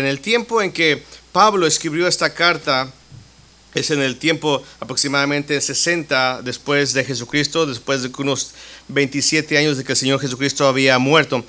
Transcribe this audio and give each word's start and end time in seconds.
En 0.00 0.06
el 0.06 0.20
tiempo 0.20 0.62
en 0.62 0.72
que 0.72 1.02
Pablo 1.32 1.66
escribió 1.66 2.06
esta 2.06 2.34
carta, 2.34 2.92
es 3.74 3.90
en 3.90 4.02
el 4.02 4.18
tiempo 4.18 4.62
aproximadamente 4.80 5.60
60 5.60 6.42
después 6.42 6.92
de 6.92 7.04
Jesucristo, 7.04 7.66
después 7.66 8.02
de 8.02 8.10
unos 8.18 8.52
27 8.88 9.56
años 9.56 9.78
de 9.78 9.84
que 9.84 9.92
el 9.92 9.98
Señor 9.98 10.20
Jesucristo 10.20 10.66
había 10.66 10.98
muerto. 10.98 11.44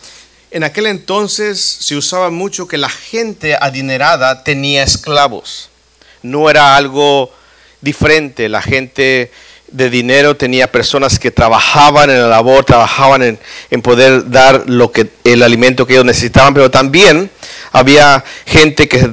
En 0.51 0.63
aquel 0.63 0.85
entonces 0.85 1.59
se 1.59 1.95
usaba 1.95 2.29
mucho 2.29 2.67
que 2.67 2.77
la 2.77 2.89
gente 2.89 3.55
adinerada 3.59 4.43
tenía 4.43 4.83
esclavos. 4.83 5.69
No 6.21 6.49
era 6.49 6.77
algo 6.77 7.33
diferente. 7.81 8.47
La 8.49 8.61
gente 8.61 9.31
de 9.73 9.89
dinero 9.89 10.37
tenía 10.37 10.71
personas 10.71 11.19
que 11.19 11.31
trabajaban 11.31 12.09
en 12.09 12.21
la 12.21 12.27
labor, 12.27 12.63
trabajaban 12.63 13.23
en, 13.23 13.39
en 13.71 13.81
poder 13.81 14.29
dar 14.29 14.63
lo 14.67 14.91
que, 14.91 15.09
el 15.23 15.43
alimento 15.43 15.85
que 15.85 15.93
ellos 15.93 16.05
necesitaban, 16.05 16.53
pero 16.53 16.71
también 16.71 17.29
había 17.71 18.23
gente 18.45 18.87
que 18.87 19.11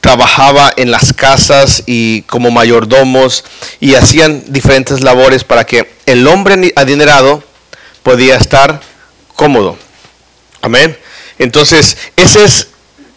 trabajaba 0.00 0.70
en 0.76 0.90
las 0.90 1.12
casas 1.12 1.82
y 1.86 2.22
como 2.22 2.50
mayordomos 2.50 3.44
y 3.80 3.94
hacían 3.94 4.44
diferentes 4.46 5.00
labores 5.00 5.42
para 5.42 5.64
que 5.64 5.90
el 6.06 6.26
hombre 6.28 6.72
adinerado 6.76 7.42
podía 8.02 8.36
estar 8.36 8.80
cómodo. 9.34 9.76
Amén. 10.60 10.96
Entonces, 11.38 11.96
ese 12.16 12.44
es 12.44 12.68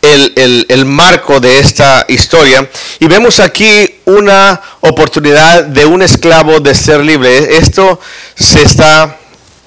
el, 0.01 0.65
el, 0.67 0.85
marco 0.85 1.39
de 1.39 1.59
esta 1.59 2.05
historia. 2.07 2.69
Y 2.99 3.07
vemos 3.07 3.39
aquí 3.39 3.99
una 4.05 4.61
oportunidad 4.81 5.65
de 5.65 5.85
un 5.85 6.01
esclavo 6.01 6.59
de 6.59 6.73
ser 6.73 7.01
libre. 7.01 7.57
Esto 7.57 7.99
se 8.35 8.63
está, 8.63 9.17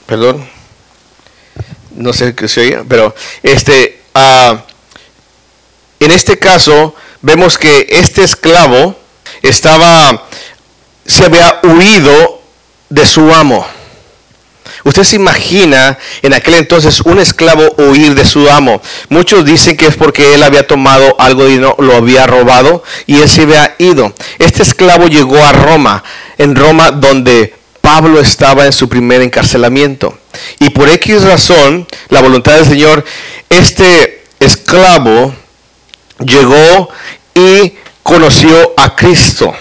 perdón, 0.07 0.49
no 1.95 2.13
sé 2.13 2.35
qué 2.35 2.49
se 2.49 2.61
oye, 2.61 2.85
pero 2.89 3.15
este, 3.43 4.03
uh, 4.15 4.57
en 6.01 6.11
este 6.11 6.39
caso, 6.39 6.95
vemos 7.23 7.57
que 7.57 7.87
este 7.91 8.25
esclavo 8.25 8.99
estaba, 9.43 10.27
se 11.07 11.25
había 11.25 11.61
huido 11.63 12.43
de 12.89 13.07
su 13.07 13.33
amo. 13.33 13.67
Usted 14.85 15.03
se 15.03 15.17
imagina 15.17 15.99
en 16.21 16.35
aquel 16.35 16.55
entonces 16.55 17.01
un 17.01 17.19
esclavo 17.19 17.75
huir 17.79 18.15
de 18.15 18.25
su 18.25 18.49
amo. 18.51 18.83
Muchos 19.09 19.45
dicen 19.45 19.77
que 19.77 19.87
es 19.87 19.97
porque 19.97 20.35
él 20.35 20.43
había 20.43 20.67
tomado 20.67 21.17
algo 21.19 21.49
y 21.49 21.57
no 21.57 21.75
lo 21.79 21.97
había 21.97 22.27
robado 22.27 22.83
y 23.07 23.17
él 23.17 23.29
se 23.29 23.43
había 23.43 23.75
ido. 23.79 24.15
Este 24.39 24.63
esclavo 24.63 25.07
llegó 25.07 25.43
a 25.43 25.53
Roma, 25.53 26.05
en 26.37 26.55
Roma 26.55 26.91
donde 26.91 27.55
Pablo 27.81 28.21
estaba 28.21 28.67
en 28.67 28.73
su 28.73 28.89
primer 28.89 29.23
encarcelamiento. 29.23 30.19
Y 30.61 30.71
por 30.71 30.89
X 30.91 31.23
razón, 31.23 31.87
la 32.11 32.21
voluntad 32.21 32.55
del 32.57 32.67
Señor, 32.67 33.05
este 33.49 34.25
esclavo 34.39 35.35
llegó 36.19 36.91
y 37.35 37.75
conoció 38.03 38.75
a 38.77 38.95
Cristo. 38.95 39.55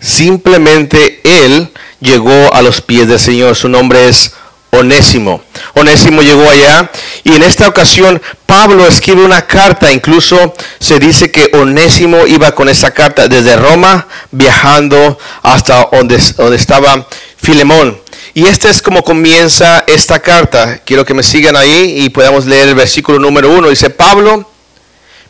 Simplemente 0.00 1.20
él 1.24 1.72
llegó 2.00 2.52
a 2.52 2.62
los 2.62 2.80
pies 2.80 3.08
del 3.08 3.18
Señor. 3.18 3.56
Su 3.56 3.68
nombre 3.68 4.08
es 4.08 4.32
Onésimo. 4.78 5.42
Onésimo 5.74 6.22
llegó 6.22 6.48
allá 6.48 6.90
y 7.22 7.34
en 7.34 7.42
esta 7.42 7.68
ocasión 7.68 8.20
Pablo 8.46 8.86
escribe 8.86 9.24
una 9.24 9.46
carta. 9.46 9.92
Incluso 9.92 10.54
se 10.78 10.98
dice 10.98 11.30
que 11.30 11.50
Onésimo 11.54 12.26
iba 12.26 12.54
con 12.54 12.68
esa 12.68 12.92
carta 12.92 13.28
desde 13.28 13.56
Roma 13.56 14.06
viajando 14.30 15.18
hasta 15.42 15.88
donde, 15.92 16.18
donde 16.36 16.56
estaba 16.56 17.06
Filemón. 17.36 18.00
Y 18.34 18.46
este 18.46 18.68
es 18.68 18.82
como 18.82 19.02
comienza 19.02 19.84
esta 19.86 20.20
carta. 20.20 20.78
Quiero 20.84 21.04
que 21.04 21.14
me 21.14 21.22
sigan 21.22 21.56
ahí 21.56 22.02
y 22.04 22.08
podamos 22.10 22.46
leer 22.46 22.68
el 22.68 22.74
versículo 22.74 23.18
número 23.18 23.50
uno. 23.50 23.68
Dice 23.68 23.90
Pablo 23.90 24.48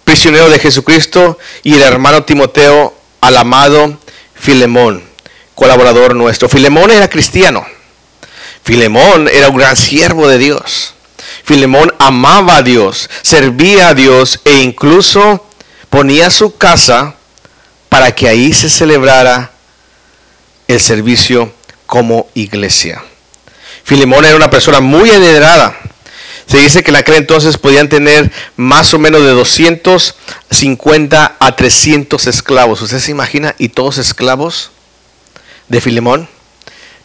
prisionero 0.05 0.49
de 0.51 0.59
Jesucristo, 0.59 1.39
y 1.63 1.75
el 1.75 1.83
hermano 1.83 2.25
Timoteo 2.25 2.95
al 3.21 3.37
amado 3.37 3.99
Filemón, 4.35 5.03
colaborador 5.55 6.15
nuestro. 6.15 6.49
Filemón 6.49 6.91
era 6.91 7.09
cristiano. 7.09 7.67
Filemón 8.65 9.29
era 9.33 9.49
un 9.49 9.57
gran 9.57 9.77
siervo 9.77 10.27
de 10.27 10.39
Dios. 10.39 10.95
Filemón 11.45 11.93
amaba 11.99 12.57
a 12.57 12.63
Dios, 12.63 13.09
servía 13.23 13.91
a 13.91 13.95
Dios 13.95 14.41
e 14.45 14.63
incluso 14.63 15.47
ponía 15.91 16.31
su 16.31 16.57
casa 16.57 17.15
para 17.89 18.15
que 18.15 18.29
ahí 18.29 18.53
se 18.53 18.71
celebrara 18.71 19.53
el 20.67 20.81
servicio 20.81 21.53
como 21.87 22.29
iglesia. 22.35 23.05
Filemón 23.85 24.25
era 24.25 24.37
una 24.37 24.51
persona 24.51 24.81
muy 24.81 25.11
adinerada 25.11 25.79
se 26.47 26.59
dice 26.59 26.83
que 26.83 26.91
en 26.91 26.97
aquel 26.97 27.15
entonces 27.15 27.57
podían 27.57 27.89
tener 27.89 28.31
más 28.57 28.93
o 28.95 28.99
menos 28.99 29.23
de 29.23 29.31
250 29.31 31.37
a 31.39 31.57
300 31.57 32.27
esclavos. 32.27 32.83
¿Usted 32.83 33.01
se 33.01 33.11
imagina? 33.11 33.55
Y 33.59 33.71
todos 33.71 33.99
esclavos 33.99 34.71
de 35.69 35.81
Filemón. 35.81 36.29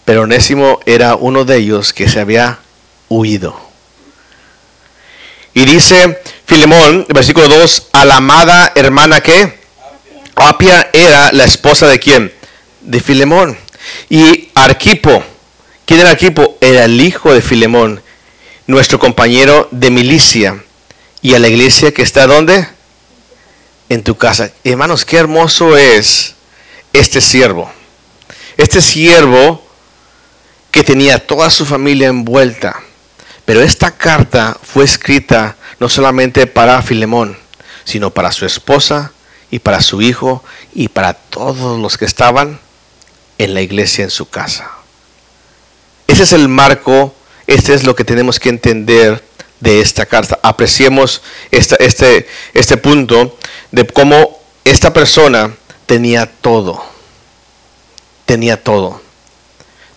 Pero 0.10 0.24
Onésimo 0.24 0.80
era 0.88 1.14
uno 1.14 1.46
de 1.46 1.58
ellos 1.58 1.94
que 1.94 2.10
se 2.10 2.20
había 2.20 2.58
huido. 3.10 3.56
Y 5.54 5.66
dice 5.66 6.20
Filemón, 6.48 7.06
versículo 7.10 7.48
2, 7.48 7.90
a 7.94 8.06
la 8.06 8.16
amada 8.16 8.74
hermana 8.74 9.22
que 9.22 9.60
Apia 10.34 10.90
era 10.94 11.32
la 11.32 11.44
esposa 11.44 11.86
de 11.86 12.00
quién? 12.00 12.34
De 12.82 13.00
Filemón. 13.02 13.56
Y 14.10 14.50
Arquipo, 14.56 15.24
¿quién 15.86 16.00
era 16.00 16.10
Arquipo? 16.10 16.58
Era 16.60 16.86
el 16.86 17.00
hijo 17.00 17.32
de 17.32 17.44
Filemón 17.44 18.02
nuestro 18.66 18.98
compañero 18.98 19.68
de 19.70 19.92
milicia 19.92 20.64
y 21.22 21.36
a 21.36 21.40
la 21.40 21.50
iglesia 21.50 21.94
que 21.94 22.02
está 22.02 22.26
donde? 22.26 22.68
En 23.90 24.02
tu 24.02 24.18
casa. 24.18 24.50
Hermanos, 24.64 25.06
qué 25.06 25.18
hermoso 25.18 25.78
es 25.78 26.34
este 26.94 27.22
siervo. 27.22 27.72
Este 28.58 28.82
siervo 28.82 29.69
que 30.72 30.84
tenía 30.84 31.26
toda 31.26 31.50
su 31.50 31.66
familia 31.66 32.08
envuelta. 32.08 32.80
Pero 33.46 33.62
esta 33.62 33.92
carta 33.92 34.58
fue 34.62 34.84
escrita 34.84 35.56
no 35.80 35.90
solamente 35.90 36.46
para 36.48 36.82
Filemón, 36.82 37.38
sino 37.84 38.12
para 38.12 38.32
su 38.32 38.46
esposa 38.46 39.12
y 39.50 39.60
para 39.60 39.82
su 39.82 40.02
hijo 40.02 40.44
y 40.74 40.90
para 40.90 41.14
todos 41.14 41.80
los 41.80 41.98
que 41.98 42.06
estaban 42.06 42.60
en 43.38 43.54
la 43.54 43.62
iglesia 43.62 44.04
en 44.04 44.12
su 44.12 44.30
casa. 44.30 44.72
Ese 46.08 46.24
es 46.24 46.34
el 46.34 46.48
marco 46.48 47.16
este 47.50 47.74
es 47.74 47.84
lo 47.84 47.96
que 47.96 48.06
tenemos 48.06 48.40
que 48.40 48.50
entender 48.50 49.24
de 49.60 49.82
esta 49.82 50.06
carta. 50.06 50.38
Apreciemos 50.44 51.24
este, 51.50 52.28
este 52.54 52.78
punto 52.78 53.40
de 53.72 53.88
cómo 53.88 54.40
esta 54.64 54.94
persona 54.94 55.56
tenía 55.88 56.28
todo. 56.28 56.84
Tenía 58.28 58.64
todo. 58.64 59.02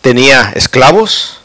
Tenía 0.03 0.53
esclavos, 0.55 1.41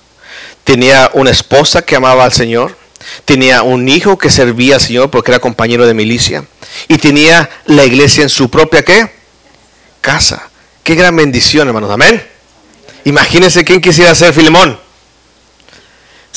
tenía 0.65 1.09
una 1.13 1.31
esposa 1.31 1.81
que 1.81 1.95
amaba 1.95 2.25
al 2.25 2.33
Señor, 2.33 2.77
tenía 3.23 3.63
un 3.63 3.87
hijo 3.87 4.17
que 4.17 4.29
servía 4.29 4.75
al 4.75 4.81
Señor 4.81 5.09
porque 5.09 5.31
era 5.31 5.39
compañero 5.39 5.87
de 5.87 5.93
milicia 5.93 6.45
y 6.89 6.97
tenía 6.97 7.49
la 7.65 7.85
iglesia 7.85 8.23
en 8.23 8.29
su 8.29 8.49
propia 8.49 8.83
¿qué? 8.83 9.09
casa. 10.01 10.49
Qué 10.83 10.95
gran 10.95 11.15
bendición, 11.15 11.67
hermanos. 11.67 11.91
Amén. 11.91 12.21
Imagínense 13.05 13.63
quién 13.63 13.79
quisiera 13.79 14.13
ser 14.13 14.33
Filemón 14.33 14.77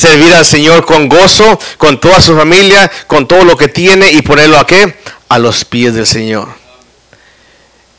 servir 0.00 0.32
al 0.32 0.46
Señor 0.46 0.86
con 0.86 1.08
gozo, 1.08 1.58
con 1.76 2.00
toda 2.00 2.22
su 2.22 2.34
familia, 2.34 2.90
con 3.06 3.28
todo 3.28 3.44
lo 3.44 3.56
que 3.56 3.68
tiene 3.68 4.10
y 4.10 4.22
ponerlo 4.22 4.58
a 4.58 4.66
qué? 4.66 4.96
A 5.28 5.38
los 5.38 5.64
pies 5.66 5.94
del 5.94 6.06
Señor. 6.06 6.48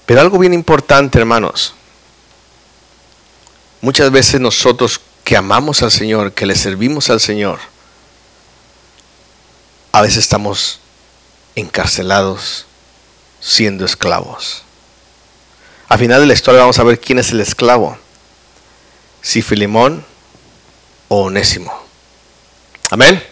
Pero 0.07 0.21
algo 0.21 0.39
bien 0.39 0.53
importante, 0.53 1.19
hermanos. 1.19 1.75
Muchas 3.81 4.11
veces 4.11 4.39
nosotros 4.39 5.01
que 5.23 5.35
amamos 5.35 5.81
al 5.81 5.91
Señor, 5.91 6.33
que 6.33 6.45
le 6.45 6.55
servimos 6.55 7.09
al 7.09 7.19
Señor, 7.19 7.59
a 9.91 10.01
veces 10.01 10.19
estamos 10.19 10.79
encarcelados 11.55 12.65
siendo 13.39 13.85
esclavos. 13.85 14.63
Al 15.89 15.99
final 15.99 16.21
de 16.21 16.27
la 16.27 16.33
historia 16.33 16.61
vamos 16.61 16.79
a 16.79 16.83
ver 16.83 16.99
quién 16.99 17.19
es 17.19 17.31
el 17.31 17.41
esclavo. 17.41 17.97
Si 19.21 19.41
Filimón 19.41 20.05
o 21.09 21.23
Onésimo. 21.23 21.73
Amén. 22.89 23.30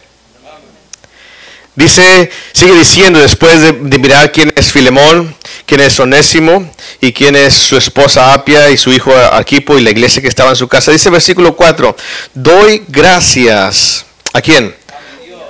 Dice, 1.76 2.30
sigue 2.52 2.76
diciendo 2.76 3.20
después 3.20 3.62
de, 3.62 3.74
mirar 3.74 4.32
quién 4.32 4.52
es 4.56 4.72
Filemón, 4.72 5.36
quién 5.66 5.82
es 5.82 6.00
Onésimo 6.00 6.70
y 7.00 7.14
quién 7.14 7.36
es 7.36 7.54
su 7.54 7.78
esposa 7.78 8.34
Apia 8.34 8.70
y 8.70 8.78
su 8.78 8.92
hijo 8.92 9.16
Arquipo 9.16 9.78
y 9.78 9.82
la 9.82 9.92
iglesia 9.92 10.22
que 10.22 10.28
estaba 10.28 10.50
en 10.50 10.56
su 10.56 10.68
casa. 10.68 10.92
Dice 10.92 11.10
versículo 11.10 11.56
4, 11.56 11.96
doy 12.34 12.84
gracias. 12.90 14.06
¿A 14.34 14.42
quién? 14.42 14.76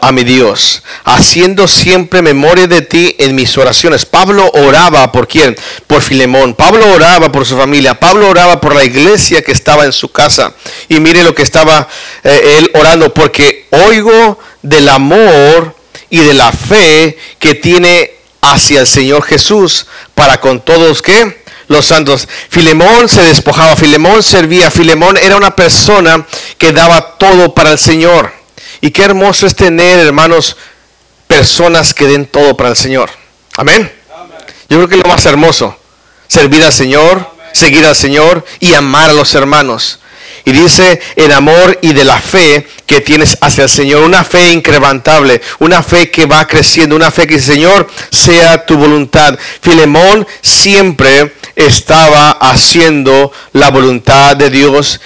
a 0.02 0.12
mi 0.12 0.24
Dios, 0.24 0.84
haciendo 1.04 1.68
siempre 1.68 2.22
memoria 2.22 2.68
de 2.68 2.82
ti 2.82 3.16
en 3.20 3.36
mis 3.36 3.58
oraciones. 3.58 4.06
Pablo 4.06 4.50
oraba 4.54 5.12
por 5.12 5.28
quién? 5.28 5.56
Por 5.88 6.02
Filemón. 6.02 6.54
Pablo 6.54 6.92
oraba 6.94 7.32
por 7.32 7.46
su 7.46 7.58
familia. 7.58 8.00
Pablo 8.00 8.30
oraba 8.30 8.62
por 8.62 8.76
la 8.76 8.86
iglesia 8.86 9.42
que 9.42 9.52
estaba 9.52 9.86
en 9.86 9.92
su 9.92 10.10
casa. 10.12 10.54
Y 10.88 11.00
mire 11.00 11.24
lo 11.24 11.36
que 11.36 11.44
estaba 11.44 11.88
eh, 12.24 12.58
él 12.58 12.72
orando, 12.76 13.14
porque 13.14 13.68
oigo 13.72 14.40
del 14.62 14.90
amor 14.90 15.76
y 16.10 16.20
de 16.20 16.34
la 16.34 16.52
fe 16.52 17.18
que 17.40 17.56
tiene 17.56 18.12
hacia 18.42 18.82
el 18.82 18.88
Señor 18.88 19.24
Jesús 19.24 19.86
para 20.16 20.40
con 20.40 20.62
todos 20.62 21.02
que 21.02 21.44
los 21.68 21.86
santos. 21.86 22.28
Filemón 22.50 23.08
se 23.08 23.22
despojaba, 23.22 23.76
Filemón 23.76 24.22
servía, 24.24 24.72
Filemón 24.72 25.18
era 25.18 25.38
una 25.38 25.56
persona 25.56 26.26
que 26.58 26.74
daba 26.74 27.18
todo 27.18 27.54
para 27.54 27.72
el 27.72 27.80
Señor. 27.80 28.34
Y 28.82 28.92
qué 28.92 29.04
hermoso 29.04 29.46
es 29.46 29.56
tener, 29.56 30.00
hermanos, 30.00 30.58
personas 31.28 31.94
que 31.94 32.08
den 32.08 32.26
todo 32.26 32.58
para 32.58 32.70
el 32.70 32.76
Señor. 32.76 33.10
Amén. 33.56 33.92
Yo 34.70 34.78
creo 34.78 34.88
que 34.88 34.96
es 34.96 35.04
lo 35.04 35.10
más 35.10 35.26
hermoso, 35.26 35.78
servir 36.28 36.64
al 36.64 36.74
Señor, 36.74 37.30
seguir 37.54 37.86
al 37.86 37.96
Señor 37.96 38.46
y 38.60 38.74
amar 38.74 39.10
a 39.10 39.14
los 39.14 39.34
hermanos. 39.36 40.00
Y 40.50 40.52
dice 40.52 41.00
el 41.16 41.32
amor 41.32 41.78
y 41.84 41.94
de 41.94 42.04
la 42.04 42.20
fe 42.20 42.66
que 42.88 43.02
tienes 43.02 43.38
hacia 43.40 43.66
el 43.66 43.70
Señor, 43.70 44.02
una 44.02 44.24
fe 44.24 44.52
incrementable, 44.52 45.42
una 45.60 45.84
fe 45.84 46.10
que 46.10 46.26
va 46.26 46.48
creciendo, 46.48 46.96
una 46.96 47.12
fe 47.12 47.28
que 47.28 47.36
el 47.36 47.42
Señor 47.42 47.88
sea 48.10 48.66
tu 48.66 48.76
voluntad. 48.76 49.38
Filemón 49.62 50.26
siempre 50.42 51.36
estaba 51.56 52.32
haciendo 52.32 53.32
la 53.54 53.70
voluntad 53.70 54.36
de 54.38 54.50
Dios 54.50 55.00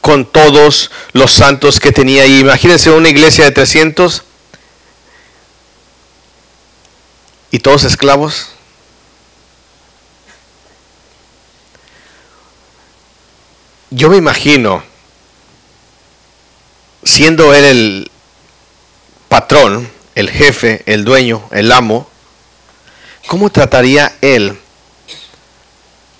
con 0.00 0.24
todos 0.24 0.90
los 1.12 1.30
santos 1.30 1.78
que 1.78 1.92
tenía 1.92 2.24
ahí. 2.24 2.40
Imagínense 2.40 2.90
una 2.90 3.10
iglesia 3.10 3.44
de 3.44 3.52
300 3.52 4.24
y 7.52 7.60
todos 7.60 7.84
esclavos. 7.84 8.48
Yo 13.90 14.08
me 14.08 14.16
imagino, 14.16 14.84
siendo 17.02 17.52
él 17.52 17.64
el 17.64 18.10
patrón, 19.28 19.90
el 20.14 20.30
jefe, 20.30 20.82
el 20.86 21.04
dueño, 21.04 21.48
el 21.50 21.72
amo, 21.72 22.08
¿cómo 23.26 23.50
trataría 23.50 24.16
él 24.20 24.56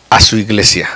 a 0.09 0.21
su 0.21 0.37
iglesia? 0.37 0.91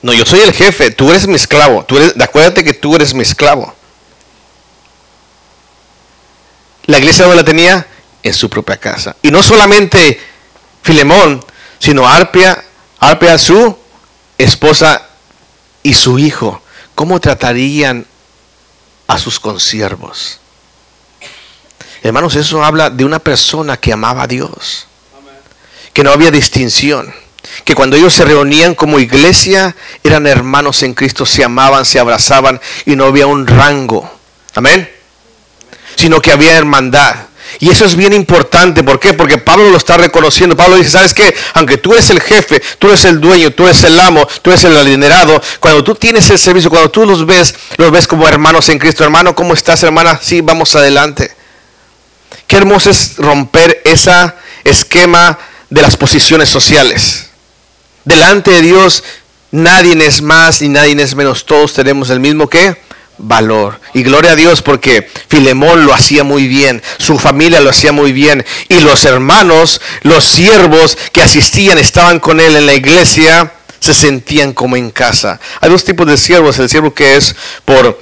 No, 0.00 0.14
yo 0.14 0.24
soy 0.24 0.40
el 0.40 0.52
jefe, 0.52 0.92
tú 0.92 1.10
eres 1.10 1.26
mi 1.26 1.34
esclavo. 1.34 1.84
Tú 1.84 1.96
eres, 1.96 2.14
acuérdate 2.20 2.64
que 2.64 2.72
tú 2.72 2.94
eres 2.94 3.12
mi 3.12 3.22
esclavo. 3.22 3.74
La 6.86 6.98
iglesia 6.98 7.26
no 7.26 7.34
la 7.34 7.44
tenía 7.44 7.86
en 8.22 8.32
su 8.32 8.48
propia 8.48 8.78
casa. 8.78 9.16
Y 9.20 9.30
no 9.30 9.42
solamente 9.42 10.18
Filemón, 10.82 11.44
sino 11.78 12.06
Arpia, 12.06 12.64
Arpia 13.00 13.38
su 13.38 13.76
esposa 14.36 15.06
y 15.82 15.94
su 15.94 16.18
hijo. 16.18 16.60
¿Cómo 16.94 17.20
tratarían 17.20 18.06
a 19.06 19.18
sus 19.18 19.38
consiervos? 19.38 20.40
Hermanos, 22.02 22.36
eso 22.36 22.64
habla 22.64 22.90
de 22.90 23.04
una 23.04 23.18
persona 23.18 23.76
que 23.76 23.92
amaba 23.92 24.24
a 24.24 24.26
Dios. 24.26 24.86
Que 25.92 26.02
no 26.02 26.12
había 26.12 26.30
distinción 26.30 27.12
que 27.64 27.74
cuando 27.74 27.96
ellos 27.96 28.12
se 28.12 28.24
reunían 28.24 28.74
como 28.74 28.98
iglesia 28.98 29.74
eran 30.02 30.26
hermanos 30.26 30.82
en 30.82 30.94
Cristo, 30.94 31.26
se 31.26 31.44
amaban, 31.44 31.84
se 31.84 31.98
abrazaban 31.98 32.60
y 32.86 32.96
no 32.96 33.06
había 33.06 33.26
un 33.26 33.46
rango. 33.46 34.10
Amén. 34.54 34.90
Sino 35.96 36.20
que 36.20 36.32
había 36.32 36.56
hermandad. 36.56 37.27
Y 37.60 37.70
eso 37.70 37.84
es 37.84 37.96
bien 37.96 38.12
importante. 38.12 38.82
¿Por 38.82 39.00
qué? 39.00 39.14
Porque 39.14 39.38
Pablo 39.38 39.70
lo 39.70 39.76
está 39.76 39.96
reconociendo. 39.96 40.56
Pablo 40.56 40.76
dice, 40.76 40.90
¿sabes 40.90 41.14
qué? 41.14 41.34
Aunque 41.54 41.78
tú 41.78 41.92
eres 41.92 42.10
el 42.10 42.20
jefe, 42.20 42.62
tú 42.78 42.88
eres 42.88 43.04
el 43.04 43.20
dueño, 43.20 43.50
tú 43.50 43.64
eres 43.64 43.82
el 43.84 43.98
amo, 43.98 44.26
tú 44.42 44.50
eres 44.50 44.64
el 44.64 44.76
alineado, 44.76 45.40
cuando 45.60 45.82
tú 45.82 45.94
tienes 45.94 46.28
el 46.30 46.38
servicio, 46.38 46.70
cuando 46.70 46.90
tú 46.90 47.04
los 47.06 47.26
ves, 47.26 47.54
los 47.76 47.90
ves 47.90 48.06
como 48.06 48.26
hermanos 48.28 48.68
en 48.68 48.78
Cristo. 48.78 49.04
Hermano, 49.04 49.34
¿cómo 49.34 49.54
estás, 49.54 49.82
hermana? 49.82 50.18
Sí, 50.22 50.40
vamos 50.40 50.74
adelante. 50.76 51.32
Qué 52.46 52.56
hermoso 52.56 52.90
es 52.90 53.16
romper 53.18 53.82
ese 53.84 54.10
esquema 54.64 55.38
de 55.70 55.82
las 55.82 55.96
posiciones 55.96 56.48
sociales. 56.48 57.26
Delante 58.04 58.50
de 58.50 58.62
Dios 58.62 59.02
nadie 59.50 59.94
es 60.06 60.22
más 60.22 60.62
ni 60.62 60.68
nadie 60.68 61.00
es 61.02 61.14
menos. 61.14 61.44
Todos 61.44 61.72
tenemos 61.74 62.10
el 62.10 62.20
mismo 62.20 62.48
que 62.48 62.87
valor. 63.18 63.80
Y 63.94 64.02
gloria 64.02 64.32
a 64.32 64.36
Dios 64.36 64.62
porque 64.62 65.10
Filemón 65.28 65.84
lo 65.84 65.94
hacía 65.94 66.24
muy 66.24 66.48
bien, 66.48 66.82
su 66.98 67.18
familia 67.18 67.60
lo 67.60 67.70
hacía 67.70 67.92
muy 67.92 68.12
bien 68.12 68.44
y 68.68 68.80
los 68.80 69.04
hermanos, 69.04 69.80
los 70.02 70.24
siervos 70.24 70.96
que 71.12 71.22
asistían, 71.22 71.78
estaban 71.78 72.20
con 72.20 72.40
él 72.40 72.56
en 72.56 72.66
la 72.66 72.74
iglesia, 72.74 73.52
se 73.80 73.94
sentían 73.94 74.52
como 74.52 74.76
en 74.76 74.90
casa. 74.90 75.40
Hay 75.60 75.70
dos 75.70 75.84
tipos 75.84 76.06
de 76.06 76.16
siervos, 76.16 76.58
el 76.58 76.68
siervo 76.68 76.94
que 76.94 77.16
es 77.16 77.34
por 77.64 78.00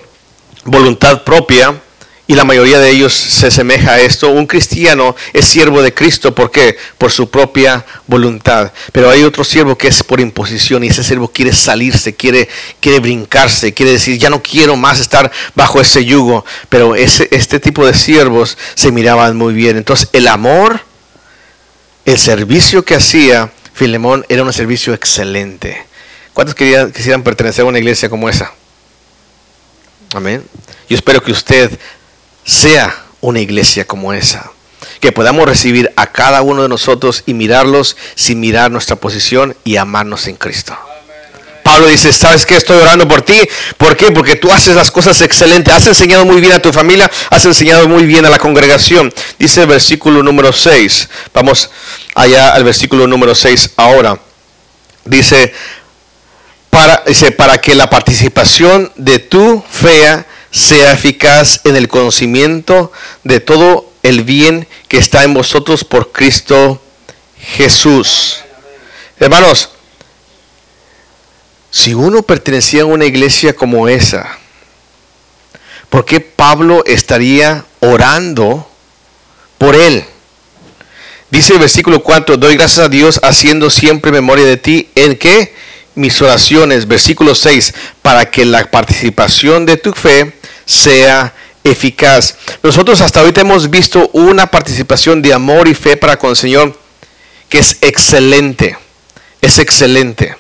voluntad 0.65 1.23
propia 1.23 1.75
y 2.29 2.35
la 2.35 2.45
mayoría 2.45 2.81
de 2.81 2.91
ellos 2.91 3.13
se 3.13 3.47
asemeja 3.47 3.93
a 3.93 4.01
esto. 4.01 4.31
Un 4.31 4.47
cristiano 4.47 5.15
es 5.33 5.47
siervo 5.47 5.81
de 5.81 5.95
Cristo, 5.95 6.35
¿por 6.35 6.51
qué? 6.51 6.77
Por 6.99 7.13
su 7.13 7.31
propia 7.31 7.85
voluntad. 8.09 8.73
Pero 8.91 9.11
hay 9.11 9.23
otro 9.23 9.45
siervo 9.45 9.79
que 9.79 9.87
es 9.87 10.03
por 10.03 10.19
imposición 10.19 10.83
y 10.83 10.89
ese 10.89 11.05
siervo 11.05 11.29
quiere 11.29 11.53
salirse, 11.53 12.15
quiere, 12.15 12.49
quiere 12.81 12.99
brincarse, 12.99 13.73
quiere 13.73 13.93
decir, 13.93 14.19
ya 14.19 14.29
no 14.29 14.43
quiero 14.43 14.75
más 14.75 14.99
estar 14.99 15.31
bajo 15.55 15.81
ese 15.81 16.05
yugo. 16.05 16.45
Pero 16.69 16.97
ese, 16.97 17.29
este 17.31 17.61
tipo 17.61 17.87
de 17.87 17.95
siervos 17.95 18.59
se 18.75 18.91
miraban 18.91 19.37
muy 19.37 19.55
bien. 19.55 19.77
Entonces 19.77 20.09
el 20.13 20.27
amor, 20.27 20.81
el 22.05 22.19
servicio 22.19 22.85
que 22.85 22.97
hacía 22.97 23.53
Filemón 23.73 24.27
era 24.29 24.43
un 24.43 24.53
servicio 24.53 24.95
excelente. 24.95 25.87
¿Cuántos 26.33 26.57
querían, 26.57 26.91
quisieran 26.91 27.23
pertenecer 27.23 27.65
a 27.65 27.69
una 27.69 27.79
iglesia 27.79 28.09
como 28.09 28.29
esa? 28.29 28.53
Amén. 30.13 30.43
Yo 30.89 30.97
espero 30.97 31.23
que 31.23 31.33
usted 31.33 31.79
sea 32.47 33.05
una 33.21 33.41
iglesia 33.41 33.87
como 33.87 34.15
esa. 34.15 34.51
Que 35.01 35.13
podamos 35.13 35.47
recibir 35.47 35.93
a 35.97 36.07
cada 36.07 36.41
uno 36.41 36.63
de 36.63 36.69
nosotros 36.71 37.23
y 37.27 37.35
mirarlos 37.35 37.97
sin 38.15 38.41
mirar 38.41 38.71
nuestra 38.71 38.97
posición 38.97 39.55
y 39.65 39.77
amarnos 39.77 40.27
en 40.27 40.37
Cristo. 40.37 40.77
Pablo 41.63 41.89
dice, 41.89 42.13
¿sabes 42.13 42.47
qué? 42.47 42.55
Estoy 42.55 42.79
orando 42.79 43.09
por 43.09 43.23
ti. 43.23 43.47
¿Por 43.77 43.97
qué? 43.97 44.13
Porque 44.13 44.37
tú 44.37 44.53
haces 44.53 44.77
las 44.77 44.93
cosas 44.93 45.21
excelentes. 45.21 45.75
Has 45.75 45.87
enseñado 45.89 46.25
muy 46.25 46.41
bien 46.41 46.53
a 46.53 46.61
tu 46.61 46.73
familia. 46.73 47.11
Has 47.29 47.45
enseñado 47.45 47.89
muy 47.89 48.07
bien 48.07 48.25
a 48.25 48.31
la 48.31 48.39
congregación. 48.39 49.13
Dice 49.37 49.63
el 49.63 49.67
versículo 49.67 50.23
número 50.23 50.53
6. 50.53 51.09
Vamos 51.35 51.69
allá 52.15 52.51
al 52.55 52.63
versículo 52.63 53.09
número 53.09 53.35
6 53.35 53.71
ahora. 53.77 54.19
Dice, 55.05 55.53
para, 56.71 57.03
dice, 57.05 57.33
para 57.33 57.59
que 57.59 57.75
la 57.75 57.91
participación 57.91 58.93
de 58.95 59.19
tu 59.19 59.65
fe 59.69 60.25
sea 60.57 60.93
eficaz 60.93 61.61
en 61.65 61.77
el 61.77 61.89
conocimiento 61.89 62.91
de 63.25 63.41
todo 63.41 63.91
el 64.03 64.25
bien 64.25 64.67
que 64.89 64.97
está 64.97 65.25
en 65.25 65.35
vosotros 65.35 65.85
por 65.85 66.13
Cristo 66.13 66.81
Jesús. 67.39 68.39
Hermanos, 69.19 69.71
si 71.71 71.93
uno 71.93 72.23
pertenecía 72.23 72.83
a 72.83 72.87
una 72.87 73.05
iglesia 73.05 73.55
como 73.55 73.89
esa, 73.89 74.39
¿por 75.91 76.05
qué 76.05 76.21
Pablo 76.21 76.83
estaría 76.87 77.67
orando 77.81 78.67
por 79.59 79.77
él? 79.77 80.05
Dice 81.31 81.53
el 81.53 81.59
versículo 81.59 82.03
4, 82.03 82.39
doy 82.39 82.57
gracias 82.57 82.87
a 82.87 82.89
Dios 82.89 83.21
haciendo 83.23 83.69
siempre 83.69 84.11
memoria 84.11 84.47
de 84.47 84.57
ti 84.57 84.89
en 84.95 85.17
que 85.17 85.55
mis 85.97 86.21
oraciones, 86.23 86.87
versículo 86.87 87.35
6, 87.35 87.75
para 88.03 88.31
que 88.31 88.45
la 88.45 88.71
participación 88.71 89.67
de 89.67 89.77
tu 89.77 89.93
fe 89.93 90.36
sea 90.67 91.33
eficaz. 91.65 92.37
Nosotros 92.63 93.01
hasta 93.01 93.21
ahorita 93.21 93.41
hemos 93.41 93.71
visto 93.71 94.11
una 94.13 94.51
participación 94.51 95.23
de 95.23 95.33
amor 95.33 95.69
y 95.69 95.75
fe 95.75 95.97
para 95.97 96.19
con 96.19 96.31
el 96.31 96.37
Señor 96.37 96.79
que 97.49 97.59
es 97.59 97.79
excelente, 97.81 98.77
es 99.41 99.59
excelente. 99.59 100.37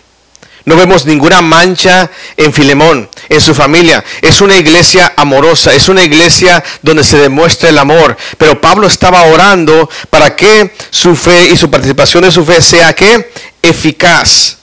No 0.64 0.74
vemos 0.74 1.06
ninguna 1.06 1.40
mancha 1.42 2.10
en 2.36 2.52
Filemón, 2.52 3.08
en 3.28 3.40
su 3.40 3.54
familia. 3.54 4.04
Es 4.20 4.40
una 4.40 4.56
iglesia 4.56 5.14
amorosa, 5.16 5.72
es 5.72 5.88
una 5.88 6.02
iglesia 6.02 6.62
donde 6.82 7.04
se 7.04 7.18
demuestra 7.18 7.68
el 7.68 7.78
amor. 7.78 8.16
Pero 8.36 8.60
Pablo 8.60 8.88
estaba 8.88 9.22
orando 9.22 9.88
para 10.10 10.34
que 10.34 10.74
su 10.90 11.14
fe 11.14 11.50
y 11.50 11.56
su 11.56 11.70
participación 11.70 12.24
de 12.24 12.32
su 12.32 12.44
fe 12.44 12.60
sea 12.60 12.92
que 12.92 13.30
eficaz. 13.62 14.56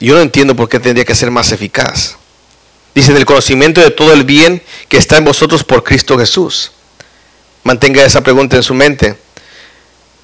Yo 0.00 0.14
no 0.14 0.20
entiendo 0.20 0.54
por 0.54 0.68
qué 0.68 0.78
tendría 0.78 1.04
que 1.04 1.16
ser 1.16 1.32
más 1.32 1.50
eficaz. 1.50 2.16
Dice, 2.94 3.12
del 3.12 3.26
conocimiento 3.26 3.80
de 3.80 3.90
todo 3.90 4.12
el 4.12 4.24
bien 4.24 4.62
que 4.88 4.96
está 4.96 5.16
en 5.16 5.24
vosotros 5.24 5.62
por 5.62 5.84
Cristo 5.84 6.18
Jesús. 6.18 6.72
Mantenga 7.62 8.04
esa 8.04 8.22
pregunta 8.22 8.56
en 8.56 8.62
su 8.62 8.74
mente. 8.74 9.16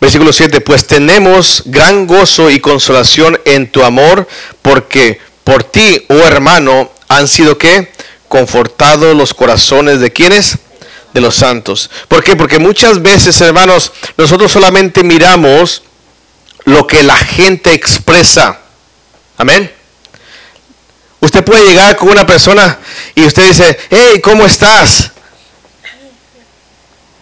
Versículo 0.01 0.33
7, 0.33 0.61
pues 0.61 0.87
tenemos 0.87 1.63
gran 1.67 2.07
gozo 2.07 2.51
y 2.51 2.61
consolación 2.61 3.41
en 3.45 3.71
tu 3.71 3.83
amor, 3.83 4.29
porque 4.61 5.21
por 5.45 5.65
ti, 5.65 6.05
oh 6.09 6.27
hermano, 6.27 6.91
han 7.09 7.29
sido 7.29 7.57
que 7.57 7.93
confortados 8.29 9.17
los 9.17 9.33
corazones 9.33 10.01
de 10.01 10.13
quienes? 10.13 10.59
De 11.13 11.21
los 11.21 11.37
santos. 11.37 11.91
¿Por 12.09 12.25
qué? 12.25 12.35
Porque 12.35 12.59
muchas 12.59 13.01
veces, 13.01 13.41
hermanos, 13.41 13.93
nosotros 14.17 14.51
solamente 14.51 15.05
miramos 15.05 15.83
lo 16.65 16.87
que 16.87 17.03
la 17.03 17.17
gente 17.17 17.73
expresa. 17.73 18.59
Amén. 19.37 19.71
Usted 21.25 21.43
puede 21.43 21.65
llegar 21.65 21.97
con 21.97 22.11
una 22.11 22.27
persona 22.27 22.79
y 23.15 23.25
usted 23.25 23.49
dice, 23.49 23.79
hey, 23.89 24.21
¿cómo 24.23 24.45
estás? 24.45 25.11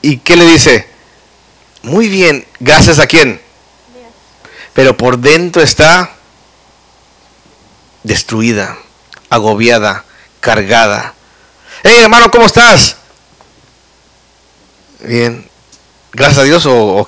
¿Y 0.02 0.16
qué 0.16 0.34
le 0.34 0.44
dice? 0.44 0.88
Muy 1.82 2.08
bien, 2.08 2.44
gracias 2.58 2.98
a 2.98 3.06
quién. 3.06 3.40
Pero 4.72 4.96
por 4.96 5.18
dentro 5.18 5.62
está 5.62 6.10
destruida, 8.02 8.76
agobiada, 9.30 10.04
cargada. 10.40 11.14
Hey 11.84 12.00
hermano, 12.00 12.28
¿cómo 12.28 12.46
estás? 12.46 12.96
Bien, 14.98 15.48
gracias 16.10 16.38
a 16.40 16.42
Dios 16.42 16.66
o, 16.66 17.06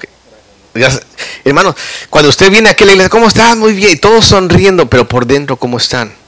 gracias. 0.73 1.03
hermano, 1.45 1.75
cuando 2.09 2.29
usted 2.29 2.53
viene 2.53 2.71
aquí 2.71 2.85
a 2.85 2.87
la 2.87 2.93
iglesia, 2.93 3.11
¿cómo 3.11 3.27
estás? 3.27 3.57
Muy 3.57 3.73
bien, 3.73 3.99
todos 3.99 4.27
sonriendo, 4.27 4.89
pero 4.89 5.09
por 5.09 5.27
dentro, 5.27 5.57
¿cómo 5.57 5.79
están? 5.79 6.23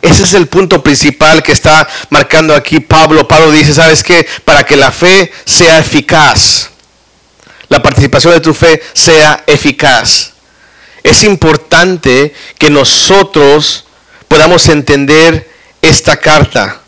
Ese 0.00 0.22
es 0.22 0.34
el 0.34 0.46
punto 0.46 0.82
principal 0.82 1.42
que 1.42 1.52
está 1.52 1.88
marcando 2.10 2.54
aquí 2.54 2.80
Pablo. 2.80 3.26
Pablo 3.26 3.50
dice, 3.50 3.74
¿sabes 3.74 4.02
qué? 4.02 4.26
Para 4.44 4.64
que 4.64 4.76
la 4.76 4.92
fe 4.92 5.32
sea 5.44 5.78
eficaz, 5.78 6.70
la 7.68 7.82
participación 7.82 8.34
de 8.34 8.40
tu 8.40 8.54
fe 8.54 8.82
sea 8.92 9.44
eficaz. 9.46 10.32
Es 11.02 11.24
importante 11.24 12.34
que 12.58 12.70
nosotros 12.70 13.84
podamos 14.28 14.68
entender 14.68 15.50
esta 15.80 16.16
carta. 16.16 16.80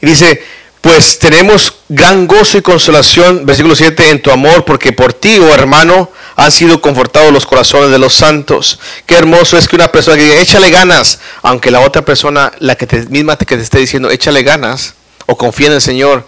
Y 0.00 0.06
dice, 0.06 0.42
pues 0.80 1.18
tenemos 1.18 1.81
gran 1.94 2.26
gozo 2.26 2.56
y 2.56 2.62
consolación, 2.62 3.44
versículo 3.44 3.76
7, 3.76 4.08
en 4.08 4.22
tu 4.22 4.30
amor, 4.30 4.64
porque 4.64 4.92
por 4.92 5.12
ti, 5.12 5.38
oh 5.38 5.52
hermano, 5.52 6.10
han 6.36 6.50
sido 6.50 6.80
confortados 6.80 7.30
los 7.34 7.44
corazones 7.44 7.90
de 7.90 7.98
los 7.98 8.14
santos. 8.14 8.80
Qué 9.04 9.14
hermoso 9.14 9.58
es 9.58 9.68
que 9.68 9.76
una 9.76 9.88
persona 9.88 10.16
que 10.16 10.22
diga, 10.22 10.40
échale 10.40 10.70
ganas, 10.70 11.18
aunque 11.42 11.70
la 11.70 11.80
otra 11.80 12.02
persona, 12.02 12.50
la 12.60 12.76
que 12.76 12.86
te, 12.86 13.04
misma 13.10 13.36
que 13.36 13.56
te 13.56 13.62
esté 13.62 13.78
diciendo, 13.78 14.10
échale 14.10 14.42
ganas, 14.42 14.94
o 15.26 15.36
confía 15.36 15.66
en 15.66 15.74
el 15.74 15.82
Señor, 15.82 16.26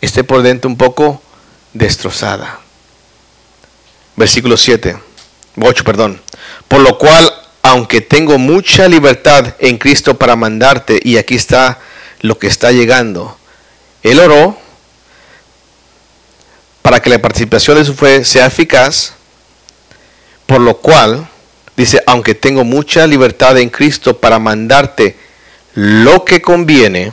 esté 0.00 0.22
por 0.22 0.42
dentro 0.42 0.70
un 0.70 0.76
poco 0.76 1.20
destrozada. 1.72 2.60
Versículo 4.14 4.56
7, 4.56 4.96
8, 5.60 5.84
perdón. 5.84 6.22
Por 6.68 6.82
lo 6.82 6.98
cual, 6.98 7.34
aunque 7.62 8.00
tengo 8.00 8.38
mucha 8.38 8.86
libertad 8.86 9.56
en 9.58 9.76
Cristo 9.76 10.16
para 10.16 10.36
mandarte, 10.36 11.00
y 11.02 11.16
aquí 11.16 11.34
está 11.34 11.80
lo 12.20 12.38
que 12.38 12.46
está 12.46 12.70
llegando, 12.70 13.36
Él 14.04 14.20
oró 14.20 14.69
para 16.82 17.00
que 17.00 17.10
la 17.10 17.20
participación 17.20 17.76
de 17.76 17.84
su 17.84 17.94
fe 17.94 18.24
sea 18.24 18.46
eficaz, 18.46 19.12
por 20.46 20.60
lo 20.60 20.78
cual, 20.78 21.28
dice, 21.76 22.02
aunque 22.06 22.34
tengo 22.34 22.64
mucha 22.64 23.06
libertad 23.06 23.58
en 23.58 23.68
Cristo 23.68 24.16
para 24.18 24.38
mandarte 24.38 25.16
lo 25.74 26.24
que 26.24 26.42
conviene, 26.42 27.12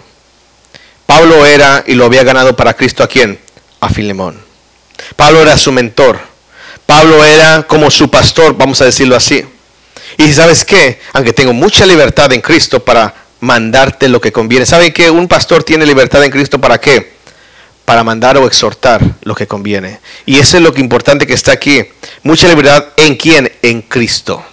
Pablo 1.06 1.46
era 1.46 1.84
y 1.88 1.94
lo 1.94 2.06
había 2.06 2.24
ganado 2.24 2.56
para 2.56 2.74
Cristo 2.74 3.04
a 3.04 3.08
quién? 3.08 3.40
A 3.80 3.90
Filemón. 3.90 4.42
Pablo 5.16 5.42
era 5.42 5.58
su 5.58 5.72
mentor. 5.72 6.20
Pablo 6.86 7.24
era 7.24 7.64
como 7.64 7.92
su 7.92 8.10
pastor, 8.10 8.58
vamos 8.58 8.82
a 8.82 8.86
decirlo 8.86 9.16
así. 9.16 9.46
Y 10.18 10.34
sabes 10.34 10.66
qué, 10.66 11.00
aunque 11.14 11.34
tengo 11.34 11.54
mucha 11.54 11.86
libertad 11.86 12.32
en 12.34 12.42
Cristo 12.42 12.84
para 12.84 13.14
mandarte 13.40 14.10
lo 14.10 14.20
que 14.20 14.32
conviene. 14.32 14.66
¿Saben 14.66 14.92
que 14.92 15.10
un 15.12 15.28
pastor 15.28 15.64
tiene 15.64 15.86
libertad 15.86 16.24
en 16.24 16.32
Cristo 16.32 16.60
para 16.60 16.80
qué? 16.80 17.17
Para 17.88 18.04
mandar 18.04 18.38
o 18.38 18.46
exhortar 18.46 19.02
lo 19.22 19.34
que 19.34 19.48
conviene. 19.48 20.02
Y 20.26 20.40
eso 20.40 20.58
es 20.58 20.64
lo 20.64 20.74
importante 20.76 21.26
que 21.26 21.34
está 21.34 21.54
aquí. 21.54 21.86
Mucha 22.22 22.50
libertad 22.50 22.88
en 22.98 23.16
quién? 23.16 23.50
En 23.62 23.82
Cristo. 23.82 24.44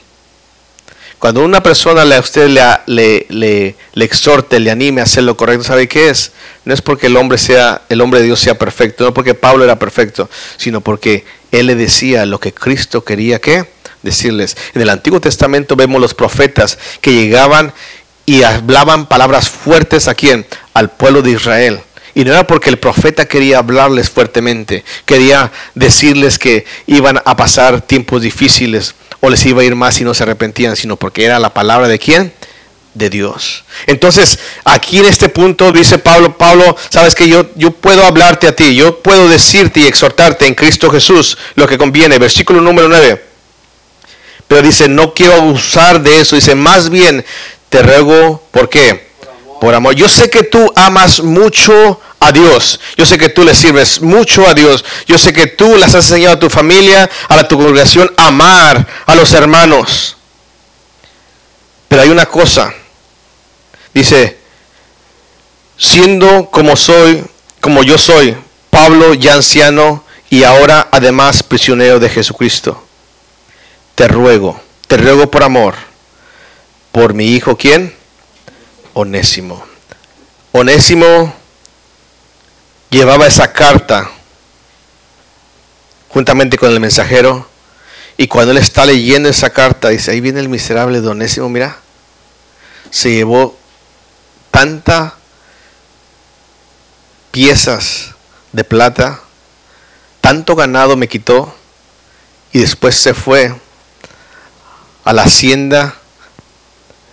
Cuando 1.18 1.42
una 1.42 1.60
persona 1.60 2.02
a 2.02 2.20
usted 2.20 2.46
le, 2.46 2.62
le, 2.86 3.74
le, 3.92 4.04
exhorte, 4.04 4.60
le 4.60 4.70
anime 4.70 5.00
a 5.00 5.04
hacer 5.04 5.24
lo 5.24 5.36
correcto, 5.36 5.64
¿sabe 5.64 5.88
qué 5.88 6.10
es? 6.10 6.30
No 6.64 6.72
es 6.72 6.80
porque 6.80 7.08
el 7.08 7.16
hombre 7.16 7.36
sea, 7.36 7.82
el 7.88 8.02
hombre 8.02 8.20
de 8.20 8.26
Dios 8.26 8.38
sea 8.38 8.56
perfecto, 8.56 9.02
no 9.02 9.12
porque 9.12 9.34
Pablo 9.34 9.64
era 9.64 9.80
perfecto, 9.80 10.30
sino 10.56 10.80
porque 10.80 11.24
él 11.50 11.66
le 11.66 11.74
decía 11.74 12.26
lo 12.26 12.38
que 12.38 12.54
Cristo 12.54 13.02
quería 13.02 13.40
que 13.40 13.68
decirles. 14.04 14.56
En 14.74 14.82
el 14.82 14.90
Antiguo 14.90 15.20
Testamento 15.20 15.74
vemos 15.74 16.00
los 16.00 16.14
profetas 16.14 16.78
que 17.00 17.12
llegaban 17.12 17.72
y 18.26 18.44
hablaban 18.44 19.06
palabras 19.06 19.48
fuertes 19.48 20.06
a 20.06 20.14
quién? 20.14 20.46
Al 20.72 20.92
pueblo 20.92 21.20
de 21.20 21.32
Israel 21.32 21.80
y 22.14 22.24
no 22.24 22.30
era 22.30 22.46
porque 22.46 22.70
el 22.70 22.78
profeta 22.78 23.26
quería 23.26 23.58
hablarles 23.58 24.08
fuertemente, 24.08 24.84
quería 25.04 25.50
decirles 25.74 26.38
que 26.38 26.64
iban 26.86 27.20
a 27.24 27.36
pasar 27.36 27.80
tiempos 27.80 28.22
difíciles 28.22 28.94
o 29.20 29.30
les 29.30 29.44
iba 29.46 29.62
a 29.62 29.64
ir 29.64 29.74
más 29.74 29.96
si 29.96 30.04
no 30.04 30.14
se 30.14 30.22
arrepentían, 30.22 30.76
sino 30.76 30.96
porque 30.96 31.24
era 31.24 31.38
la 31.38 31.52
palabra 31.52 31.88
de 31.88 31.98
quién? 31.98 32.32
De 32.92 33.10
Dios. 33.10 33.64
Entonces, 33.86 34.38
aquí 34.64 34.98
en 34.98 35.06
este 35.06 35.28
punto 35.28 35.72
dice 35.72 35.98
Pablo, 35.98 36.38
Pablo, 36.38 36.76
sabes 36.90 37.14
que 37.14 37.28
yo, 37.28 37.46
yo 37.56 37.72
puedo 37.72 38.04
hablarte 38.04 38.46
a 38.46 38.54
ti, 38.54 38.76
yo 38.76 39.00
puedo 39.00 39.28
decirte 39.28 39.80
y 39.80 39.84
exhortarte 39.84 40.46
en 40.46 40.54
Cristo 40.54 40.90
Jesús 40.90 41.36
lo 41.56 41.66
que 41.66 41.78
conviene. 41.78 42.18
Versículo 42.18 42.60
número 42.60 42.88
9. 42.88 43.24
Pero 44.46 44.62
dice, 44.62 44.88
no 44.88 45.14
quiero 45.14 45.34
abusar 45.34 46.00
de 46.02 46.20
eso. 46.20 46.36
Dice, 46.36 46.54
más 46.54 46.90
bien 46.90 47.24
te 47.68 47.82
ruego, 47.82 48.46
¿por 48.52 48.68
qué? 48.68 49.08
Por 49.64 49.74
amor. 49.74 49.94
Yo 49.94 50.10
sé 50.10 50.28
que 50.28 50.42
tú 50.42 50.70
amas 50.76 51.22
mucho 51.22 51.98
a 52.20 52.30
Dios. 52.32 52.78
Yo 52.98 53.06
sé 53.06 53.16
que 53.16 53.30
tú 53.30 53.44
le 53.44 53.54
sirves 53.54 54.02
mucho 54.02 54.46
a 54.46 54.52
Dios. 54.52 54.84
Yo 55.06 55.16
sé 55.16 55.32
que 55.32 55.46
tú 55.46 55.76
las 55.78 55.94
has 55.94 56.04
enseñado 56.04 56.34
a 56.34 56.38
tu 56.38 56.50
familia, 56.50 57.08
a 57.30 57.48
tu 57.48 57.56
congregación, 57.56 58.12
a 58.18 58.26
amar 58.26 58.86
a 59.06 59.14
los 59.14 59.32
hermanos. 59.32 60.18
Pero 61.88 62.02
hay 62.02 62.10
una 62.10 62.26
cosa. 62.26 62.74
Dice, 63.94 64.36
siendo 65.78 66.50
como 66.50 66.76
soy, 66.76 67.24
como 67.62 67.82
yo 67.84 67.96
soy, 67.96 68.36
Pablo 68.68 69.14
ya 69.14 69.32
anciano 69.32 70.04
y 70.28 70.42
ahora 70.42 70.88
además 70.92 71.42
prisionero 71.42 71.98
de 71.98 72.10
Jesucristo. 72.10 72.84
Te 73.94 74.08
ruego, 74.08 74.60
te 74.88 74.98
ruego 74.98 75.30
por 75.30 75.42
amor, 75.42 75.74
por 76.92 77.14
mi 77.14 77.28
hijo, 77.28 77.56
¿quién? 77.56 77.93
Onésimo. 78.94 79.64
Onésimo 80.52 81.34
llevaba 82.90 83.26
esa 83.26 83.52
carta 83.52 84.08
juntamente 86.08 86.56
con 86.56 86.70
el 86.70 86.78
mensajero 86.78 87.48
y 88.16 88.28
cuando 88.28 88.52
él 88.52 88.58
está 88.58 88.86
leyendo 88.86 89.28
esa 89.28 89.50
carta 89.50 89.88
dice, 89.88 90.12
ahí 90.12 90.20
viene 90.20 90.38
el 90.38 90.48
miserable 90.48 91.00
de 91.00 91.08
Onésimo, 91.08 91.48
mira, 91.48 91.78
se 92.90 93.10
llevó 93.10 93.58
tanta 94.52 95.14
piezas 97.32 98.12
de 98.52 98.62
plata, 98.62 99.20
tanto 100.20 100.54
ganado 100.54 100.96
me 100.96 101.08
quitó 101.08 101.52
y 102.52 102.60
después 102.60 102.94
se 102.94 103.12
fue 103.12 103.52
a 105.02 105.12
la 105.12 105.24
hacienda 105.24 105.96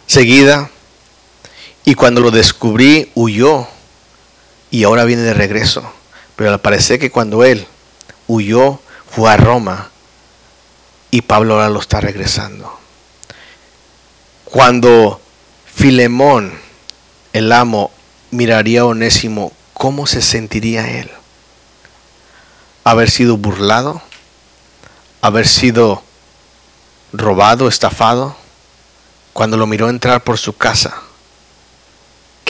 seguida 0.05 0.69
y 1.83 1.95
cuando 1.95 2.21
lo 2.21 2.31
descubrí, 2.31 3.11
huyó. 3.15 3.67
Y 4.69 4.83
ahora 4.83 5.05
viene 5.05 5.23
de 5.23 5.33
regreso. 5.33 5.83
Pero 6.35 6.51
al 6.51 6.61
parecer 6.61 6.99
que 6.99 7.11
cuando 7.11 7.43
él 7.43 7.67
huyó, 8.27 8.79
fue 9.09 9.31
a 9.31 9.37
Roma. 9.37 9.89
Y 11.09 11.21
Pablo 11.21 11.55
ahora 11.55 11.69
lo 11.69 11.79
está 11.79 11.99
regresando. 11.99 12.79
Cuando 14.45 15.19
Filemón, 15.65 16.53
el 17.33 17.51
amo, 17.51 17.91
miraría 18.29 18.81
a 18.81 18.85
Onésimo, 18.85 19.51
¿cómo 19.73 20.07
se 20.07 20.21
sentiría 20.21 20.99
él? 20.99 21.09
¿Haber 22.83 23.09
sido 23.09 23.37
burlado? 23.37 24.01
¿Haber 25.21 25.47
sido 25.47 26.03
robado, 27.13 27.67
estafado? 27.67 28.35
Cuando 29.33 29.57
lo 29.57 29.67
miró 29.67 29.89
entrar 29.89 30.23
por 30.23 30.37
su 30.37 30.55
casa 30.55 31.01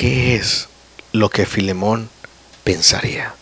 ¿qué 0.02 0.34
es 0.34 0.68
lo 1.12 1.30
que 1.30 1.46
Filemón 1.46 2.10
pensaría? 2.64 3.36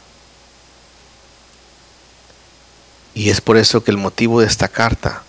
Y 3.13 3.29
es 3.29 3.39
por 3.39 3.55
eso 3.55 3.81
que 3.81 3.91
el 3.91 3.97
motivo 3.97 4.41
de 4.41 4.47
esta 4.47 4.67
carta 4.67 5.23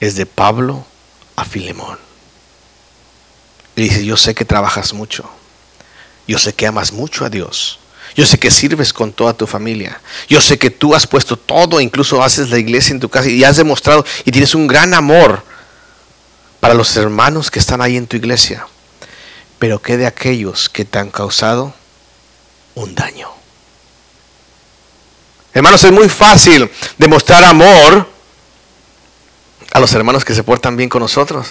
es 0.00 0.16
de 0.16 0.24
Pablo 0.24 0.86
a 1.36 1.44
Filemón. 1.44 1.98
Le 3.76 3.82
dice, 3.84 4.02
yo 4.02 4.16
sé 4.16 4.34
que 4.34 4.46
trabajas 4.46 4.94
mucho, 4.94 5.28
yo 6.26 6.38
sé 6.38 6.54
que 6.54 6.66
amas 6.66 6.92
mucho 6.92 7.26
a 7.26 7.28
Dios, 7.28 7.78
yo 8.16 8.24
sé 8.24 8.38
que 8.38 8.50
sirves 8.50 8.94
con 8.94 9.12
toda 9.12 9.34
tu 9.34 9.46
familia, 9.46 10.00
yo 10.30 10.40
sé 10.40 10.58
que 10.58 10.70
tú 10.70 10.94
has 10.94 11.06
puesto 11.06 11.36
todo, 11.36 11.78
incluso 11.78 12.24
haces 12.24 12.48
la 12.48 12.58
iglesia 12.58 12.94
en 12.94 13.00
tu 13.00 13.10
casa 13.10 13.28
y 13.28 13.44
has 13.44 13.58
demostrado 13.58 14.06
y 14.24 14.30
tienes 14.30 14.54
un 14.54 14.66
gran 14.66 14.94
amor 14.94 15.44
para 16.58 16.72
los 16.72 16.96
hermanos 16.96 17.50
que 17.50 17.58
están 17.58 17.82
ahí 17.82 17.98
en 17.98 18.06
tu 18.06 18.16
iglesia 18.16 18.66
pero 19.60 19.80
¿qué 19.80 19.98
de 19.98 20.06
aquellos 20.06 20.70
que 20.70 20.86
te 20.86 20.98
han 20.98 21.10
causado 21.10 21.74
un 22.74 22.94
daño? 22.94 23.28
Hermanos, 25.52 25.84
es 25.84 25.92
muy 25.92 26.08
fácil 26.08 26.68
demostrar 26.96 27.44
amor 27.44 28.08
a 29.70 29.78
los 29.78 29.92
hermanos 29.92 30.24
que 30.24 30.34
se 30.34 30.42
portan 30.42 30.78
bien 30.78 30.88
con 30.88 31.02
nosotros. 31.02 31.48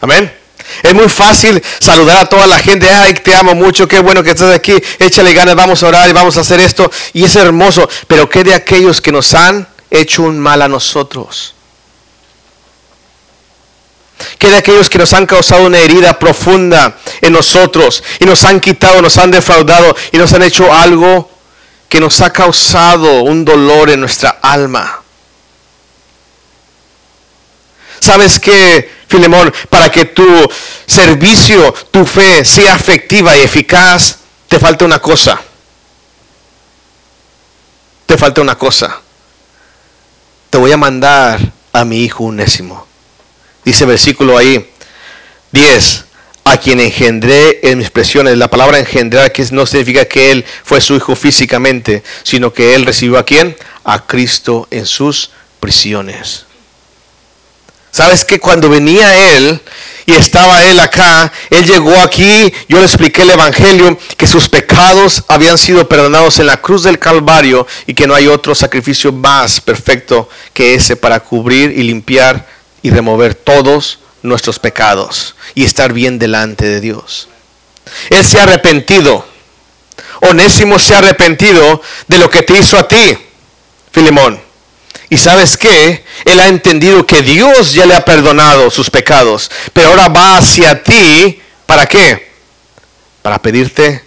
Amén. 0.00 0.34
Es 0.82 0.94
muy 0.94 1.08
fácil 1.10 1.62
saludar 1.80 2.16
a 2.16 2.28
toda 2.28 2.46
la 2.46 2.58
gente, 2.58 2.88
ay, 2.88 3.12
te 3.14 3.34
amo 3.34 3.54
mucho, 3.54 3.86
qué 3.86 4.00
bueno 4.00 4.22
que 4.22 4.30
estás 4.30 4.54
aquí, 4.54 4.74
échale 4.98 5.34
ganas, 5.34 5.54
vamos 5.54 5.82
a 5.82 5.88
orar 5.88 6.08
y 6.08 6.14
vamos 6.14 6.38
a 6.38 6.40
hacer 6.40 6.60
esto. 6.60 6.90
Y 7.12 7.24
es 7.24 7.36
hermoso, 7.36 7.86
pero 8.06 8.26
¿qué 8.26 8.42
de 8.42 8.54
aquellos 8.54 9.02
que 9.02 9.12
nos 9.12 9.34
han 9.34 9.68
hecho 9.90 10.22
un 10.22 10.38
mal 10.38 10.62
a 10.62 10.68
nosotros? 10.68 11.54
¿Qué 14.38 14.48
de 14.48 14.56
aquellos 14.56 14.88
que 14.88 14.98
nos 14.98 15.12
han 15.12 15.26
causado 15.26 15.64
una 15.64 15.78
herida 15.78 16.18
profunda 16.18 16.98
en 17.20 17.32
nosotros 17.32 18.02
y 18.20 18.24
nos 18.24 18.44
han 18.44 18.60
quitado, 18.60 19.02
nos 19.02 19.18
han 19.18 19.30
defraudado 19.30 19.94
y 20.12 20.18
nos 20.18 20.32
han 20.32 20.42
hecho 20.42 20.72
algo 20.72 21.30
que 21.88 22.00
nos 22.00 22.20
ha 22.20 22.32
causado 22.32 23.22
un 23.22 23.44
dolor 23.44 23.90
en 23.90 24.00
nuestra 24.00 24.38
alma? 24.42 25.02
¿Sabes 28.00 28.40
qué, 28.40 28.90
Filemón? 29.06 29.54
Para 29.68 29.88
que 29.90 30.06
tu 30.06 30.26
servicio, 30.86 31.72
tu 31.90 32.04
fe 32.04 32.44
sea 32.44 32.74
efectiva 32.74 33.36
y 33.36 33.42
eficaz, 33.42 34.18
te 34.48 34.58
falta 34.58 34.84
una 34.84 34.98
cosa. 34.98 35.40
Te 38.06 38.18
falta 38.18 38.40
una 38.40 38.58
cosa. 38.58 39.00
Te 40.50 40.58
voy 40.58 40.72
a 40.72 40.76
mandar 40.76 41.40
a 41.72 41.84
mi 41.84 42.02
hijo 42.02 42.24
unésimo. 42.24 42.91
Dice 43.64 43.84
versículo 43.84 44.36
ahí 44.36 44.68
10. 45.52 46.04
A 46.44 46.56
quien 46.56 46.80
engendré 46.80 47.60
en 47.62 47.78
mis 47.78 47.90
presiones. 47.90 48.36
La 48.36 48.48
palabra 48.48 48.78
engendrar 48.78 49.30
que 49.32 49.46
no 49.52 49.64
significa 49.64 50.04
que 50.04 50.32
él 50.32 50.44
fue 50.64 50.80
su 50.80 50.96
hijo 50.96 51.14
físicamente, 51.14 52.02
sino 52.24 52.52
que 52.52 52.74
él 52.74 52.84
recibió 52.84 53.18
a 53.18 53.24
quién? 53.24 53.56
A 53.84 54.06
Cristo 54.06 54.66
en 54.70 54.86
sus 54.86 55.30
prisiones. 55.60 56.46
Sabes 57.92 58.24
que 58.24 58.40
cuando 58.40 58.70
venía 58.70 59.36
Él 59.36 59.60
y 60.06 60.12
estaba 60.14 60.64
Él 60.64 60.80
acá, 60.80 61.30
Él 61.50 61.66
llegó 61.66 61.94
aquí, 62.00 62.50
yo 62.66 62.78
le 62.78 62.84
expliqué 62.84 63.20
el 63.20 63.30
Evangelio, 63.30 63.98
que 64.16 64.26
sus 64.26 64.48
pecados 64.48 65.22
habían 65.28 65.58
sido 65.58 65.86
perdonados 65.86 66.38
en 66.38 66.46
la 66.46 66.56
cruz 66.56 66.84
del 66.84 66.98
Calvario 66.98 67.66
y 67.86 67.92
que 67.92 68.06
no 68.06 68.14
hay 68.14 68.28
otro 68.28 68.54
sacrificio 68.54 69.12
más 69.12 69.60
perfecto 69.60 70.30
que 70.54 70.74
ese 70.74 70.96
para 70.96 71.20
cubrir 71.20 71.70
y 71.78 71.82
limpiar 71.82 72.46
y 72.82 72.90
remover 72.90 73.34
todos 73.34 74.00
nuestros 74.22 74.58
pecados 74.58 75.34
y 75.54 75.64
estar 75.64 75.92
bien 75.92 76.18
delante 76.18 76.66
de 76.66 76.80
Dios. 76.80 77.28
Él 78.10 78.24
se 78.24 78.38
ha 78.38 78.44
arrepentido. 78.44 79.26
Onésimo 80.20 80.78
se 80.78 80.94
ha 80.94 80.98
arrepentido 80.98 81.82
de 82.06 82.18
lo 82.18 82.30
que 82.30 82.42
te 82.42 82.56
hizo 82.56 82.78
a 82.78 82.86
ti, 82.86 83.18
Filemón. 83.90 84.40
Y 85.08 85.18
sabes 85.18 85.58
qué? 85.58 86.04
Él 86.24 86.40
ha 86.40 86.48
entendido 86.48 87.04
que 87.04 87.20
Dios 87.20 87.74
ya 87.74 87.84
le 87.84 87.94
ha 87.94 88.04
perdonado 88.04 88.70
sus 88.70 88.88
pecados. 88.88 89.50
Pero 89.74 89.88
ahora 89.88 90.08
va 90.08 90.38
hacia 90.38 90.82
ti. 90.82 91.38
¿Para 91.66 91.84
qué? 91.84 92.32
Para 93.20 93.42
pedirte 93.42 94.02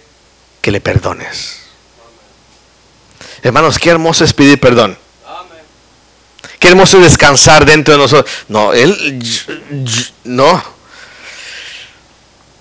que 0.60 0.72
le 0.72 0.80
perdones. 0.80 1.60
Hermanos, 3.40 3.78
qué 3.78 3.90
hermoso 3.90 4.24
es 4.24 4.32
pedir 4.32 4.58
perdón. 4.58 4.98
Qué 6.58 6.68
hermoso 6.68 6.98
es 6.98 7.04
descansar 7.04 7.66
dentro 7.66 7.94
de 7.94 8.00
nosotros. 8.00 8.34
No, 8.48 8.72
él, 8.72 9.22
no. 10.24 10.62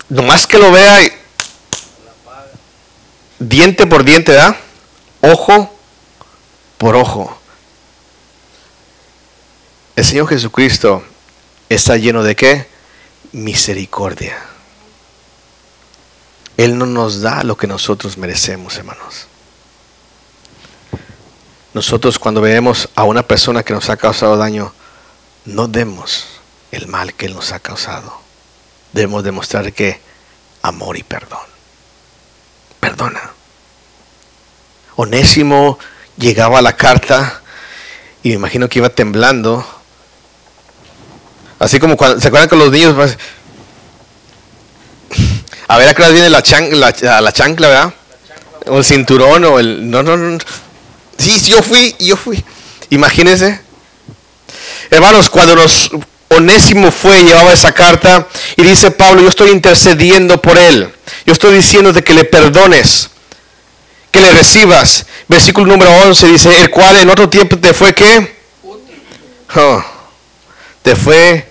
Nomás 0.09 0.45
que 0.45 0.59
lo 0.59 0.71
vea 0.71 1.09
diente 3.39 3.87
por 3.87 4.03
diente, 4.03 4.33
¿da? 4.33 4.57
Ojo 5.21 5.77
por 6.77 6.95
ojo. 6.95 7.39
El 9.95 10.05
Señor 10.05 10.27
Jesucristo 10.27 11.03
está 11.69 11.97
lleno 11.97 12.23
de 12.23 12.35
qué? 12.35 12.67
Misericordia. 13.31 14.37
Él 16.57 16.77
no 16.77 16.85
nos 16.85 17.21
da 17.21 17.43
lo 17.43 17.57
que 17.57 17.67
nosotros 17.67 18.17
merecemos, 18.17 18.77
hermanos. 18.77 19.27
Nosotros 21.75 22.17
cuando 22.17 22.39
vemos 22.39 22.87
a 22.95 23.03
una 23.03 23.21
persona 23.21 23.61
que 23.61 23.73
nos 23.73 23.89
ha 23.89 23.97
causado 23.97 24.37
daño, 24.37 24.73
no 25.43 25.67
demos 25.67 26.25
el 26.71 26.87
mal 26.87 27.13
que 27.13 27.25
Él 27.25 27.33
nos 27.33 27.51
ha 27.51 27.59
causado. 27.59 28.17
Debemos 28.93 29.25
demostrar 29.25 29.73
que 29.73 29.99
amor 30.61 30.95
y 30.95 31.03
perdón. 31.03 31.45
Perdona. 32.79 33.19
Onésimo 34.95 35.77
llegaba 36.17 36.59
a 36.59 36.61
la 36.61 36.77
carta 36.77 37.41
y 38.23 38.29
me 38.29 38.35
imagino 38.35 38.69
que 38.69 38.79
iba 38.79 38.87
temblando 38.87 39.67
Así 41.59 41.77
como 41.77 41.97
cuando, 41.97 42.21
¿se 42.21 42.27
acuerdan 42.29 42.47
con 42.47 42.59
los 42.59 42.71
niños? 42.71 42.93
Pues, 42.95 43.17
a 45.67 45.77
ver, 45.77 45.89
acá 45.89 46.09
viene 46.09 46.29
la, 46.29 46.41
la, 47.21 47.33
chancla, 47.33 47.67
¿verdad? 47.67 47.93
O 48.67 48.77
el 48.77 48.85
cinturón 48.85 49.43
o 49.43 49.59
el... 49.59 49.89
No, 49.89 50.03
no, 50.03 50.15
no. 50.15 50.37
Sí, 51.17 51.39
yo 51.41 51.61
fui, 51.61 51.95
yo 51.99 52.15
fui. 52.17 52.43
Imagínense. 52.89 53.59
Hermanos, 54.89 55.29
cuando 55.29 55.55
nos 55.55 55.89
Onésimo 56.29 56.91
fue, 56.91 57.23
llevaba 57.23 57.53
esa 57.53 57.71
carta 57.71 58.27
y 58.55 58.63
dice 58.63 58.91
Pablo, 58.91 59.21
yo 59.21 59.29
estoy 59.29 59.51
intercediendo 59.51 60.41
por 60.41 60.57
él. 60.57 60.91
Yo 61.25 61.33
estoy 61.33 61.55
diciéndote 61.55 62.03
que 62.03 62.13
le 62.13 62.25
perdones, 62.25 63.09
que 64.11 64.19
le 64.19 64.31
recibas. 64.31 65.05
Versículo 65.27 65.67
número 65.67 65.91
11 65.91 66.27
dice, 66.27 66.61
el 66.61 66.69
cual 66.69 66.97
en 66.97 67.09
otro 67.09 67.29
tiempo 67.29 67.57
te 67.57 67.73
fue 67.73 67.93
que... 67.93 68.35
Oh, 69.55 69.83
te 70.81 70.95
fue 70.95 71.47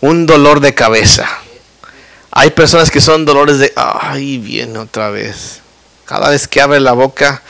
un 0.00 0.26
dolor 0.26 0.60
de 0.60 0.74
cabeza. 0.74 1.28
Hay 2.30 2.50
personas 2.50 2.90
que 2.90 3.00
son 3.00 3.24
dolores 3.24 3.58
de, 3.58 3.72
ay, 3.76 4.38
viene 4.38 4.78
otra 4.78 5.10
vez. 5.10 5.60
Cada 6.04 6.30
vez 6.30 6.46
que 6.48 6.60
abre 6.60 6.80
la 6.80 6.92
boca, 6.92 7.42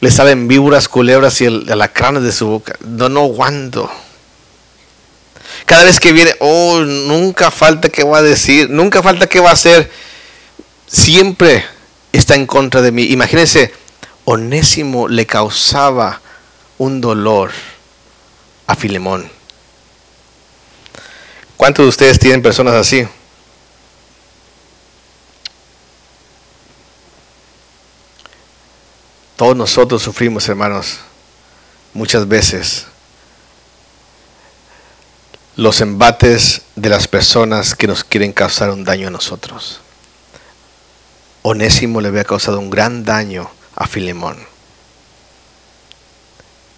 le 0.00 0.10
salen 0.10 0.48
víboras, 0.48 0.88
culebras 0.88 1.40
y 1.40 1.46
el, 1.46 1.70
alacranes 1.70 2.22
de 2.22 2.32
su 2.32 2.46
boca. 2.46 2.76
No, 2.84 3.08
no 3.08 3.22
aguanto. 3.22 3.90
Cada 5.64 5.84
vez 5.84 5.98
que 5.98 6.12
viene, 6.12 6.34
oh, 6.40 6.80
nunca 6.80 7.50
falta 7.50 7.88
que 7.88 8.04
va 8.04 8.18
a 8.18 8.22
decir, 8.22 8.70
nunca 8.70 9.02
falta 9.02 9.26
que 9.26 9.40
va 9.40 9.50
a 9.50 9.54
hacer. 9.54 9.90
Siempre 10.86 11.64
está 12.12 12.34
en 12.34 12.46
contra 12.46 12.82
de 12.82 12.92
mí. 12.92 13.04
Imagínense, 13.04 13.72
Onésimo 14.24 15.08
le 15.08 15.26
causaba 15.26 16.20
un 16.78 17.00
dolor 17.00 17.50
a 18.66 18.74
Filemón. 18.74 19.30
¿Cuántos 21.56 21.84
de 21.84 21.88
ustedes 21.88 22.18
tienen 22.18 22.42
personas 22.42 22.74
así? 22.74 23.06
Todos 29.36 29.54
nosotros 29.54 30.02
sufrimos, 30.02 30.48
hermanos, 30.48 30.98
muchas 31.92 32.26
veces 32.26 32.86
los 35.56 35.80
embates 35.80 36.62
de 36.74 36.90
las 36.90 37.08
personas 37.08 37.74
que 37.74 37.86
nos 37.86 38.04
quieren 38.04 38.32
causar 38.32 38.70
un 38.70 38.84
daño 38.84 39.08
a 39.08 39.10
nosotros. 39.10 39.80
Onésimo 41.42 42.00
le 42.00 42.08
había 42.08 42.24
causado 42.24 42.58
un 42.58 42.70
gran 42.70 43.04
daño 43.04 43.50
a 43.74 43.86
Filemón. 43.86 44.36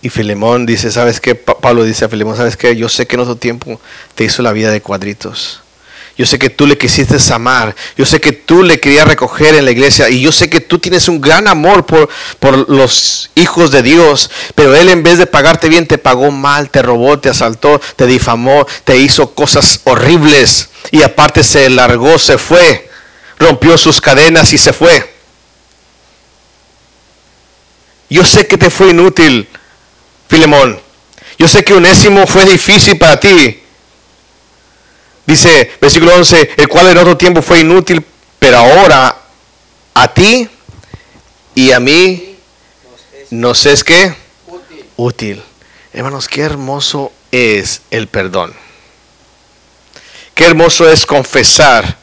Y 0.00 0.10
Filemón 0.10 0.64
dice, 0.64 0.92
¿sabes 0.92 1.20
qué? 1.20 1.34
Pablo 1.34 1.82
dice 1.82 2.04
a 2.04 2.08
Filemón, 2.08 2.36
¿sabes 2.36 2.56
qué? 2.56 2.76
Yo 2.76 2.88
sé 2.88 3.06
que 3.06 3.16
en 3.16 3.20
otro 3.20 3.36
tiempo 3.36 3.80
te 4.14 4.24
hizo 4.24 4.42
la 4.42 4.52
vida 4.52 4.70
de 4.70 4.80
cuadritos. 4.80 5.60
Yo 6.18 6.26
sé 6.26 6.36
que 6.36 6.50
tú 6.50 6.66
le 6.66 6.76
quisiste 6.76 7.16
amar. 7.32 7.76
Yo 7.96 8.04
sé 8.04 8.20
que 8.20 8.32
tú 8.32 8.64
le 8.64 8.80
querías 8.80 9.06
recoger 9.06 9.54
en 9.54 9.64
la 9.64 9.70
iglesia. 9.70 10.10
Y 10.10 10.20
yo 10.20 10.32
sé 10.32 10.50
que 10.50 10.60
tú 10.60 10.80
tienes 10.80 11.06
un 11.06 11.20
gran 11.20 11.46
amor 11.46 11.86
por, 11.86 12.08
por 12.40 12.68
los 12.68 13.30
hijos 13.36 13.70
de 13.70 13.82
Dios. 13.82 14.28
Pero 14.56 14.74
Él 14.74 14.88
en 14.88 15.04
vez 15.04 15.18
de 15.18 15.28
pagarte 15.28 15.68
bien, 15.68 15.86
te 15.86 15.96
pagó 15.96 16.32
mal, 16.32 16.70
te 16.70 16.82
robó, 16.82 17.20
te 17.20 17.28
asaltó, 17.28 17.80
te 17.94 18.06
difamó, 18.06 18.66
te 18.82 18.98
hizo 18.98 19.32
cosas 19.32 19.80
horribles. 19.84 20.70
Y 20.90 21.02
aparte 21.02 21.44
se 21.44 21.70
largó, 21.70 22.18
se 22.18 22.36
fue. 22.36 22.90
Rompió 23.38 23.78
sus 23.78 24.00
cadenas 24.00 24.52
y 24.52 24.58
se 24.58 24.72
fue. 24.72 25.14
Yo 28.10 28.24
sé 28.24 28.48
que 28.48 28.58
te 28.58 28.70
fue 28.70 28.90
inútil. 28.90 29.48
Filemón, 30.28 30.80
yo 31.38 31.46
sé 31.46 31.62
que 31.62 31.74
Unésimo 31.74 32.26
fue 32.26 32.44
difícil 32.44 32.98
para 32.98 33.20
ti. 33.20 33.62
Dice, 35.28 35.72
versículo 35.78 36.14
11, 36.14 36.52
el 36.56 36.68
cual 36.68 36.88
en 36.88 36.96
otro 36.96 37.14
tiempo 37.14 37.42
fue 37.42 37.60
inútil, 37.60 38.02
pero 38.38 38.56
ahora 38.56 39.14
a 39.92 40.14
ti 40.14 40.48
y 41.54 41.70
a 41.70 41.78
mí 41.78 42.34
nos 43.28 43.66
es 43.66 43.84
que 43.84 44.14
útil. 44.96 45.42
Hermanos, 45.92 46.28
qué 46.28 46.40
hermoso 46.40 47.12
es 47.30 47.82
el 47.90 48.08
perdón. 48.08 48.54
Qué 50.32 50.46
hermoso 50.46 50.90
es 50.90 51.04
confesar 51.04 51.98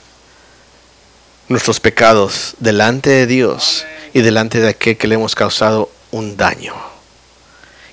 nuestros 1.48 1.80
pecados 1.80 2.54
delante 2.60 3.10
de 3.10 3.26
Dios 3.26 3.88
y 4.14 4.22
delante 4.22 4.60
de 4.60 4.70
aquel 4.70 4.98
que 4.98 5.08
le 5.08 5.16
hemos 5.16 5.34
causado 5.34 5.90
un 6.12 6.38
daño. 6.38 6.76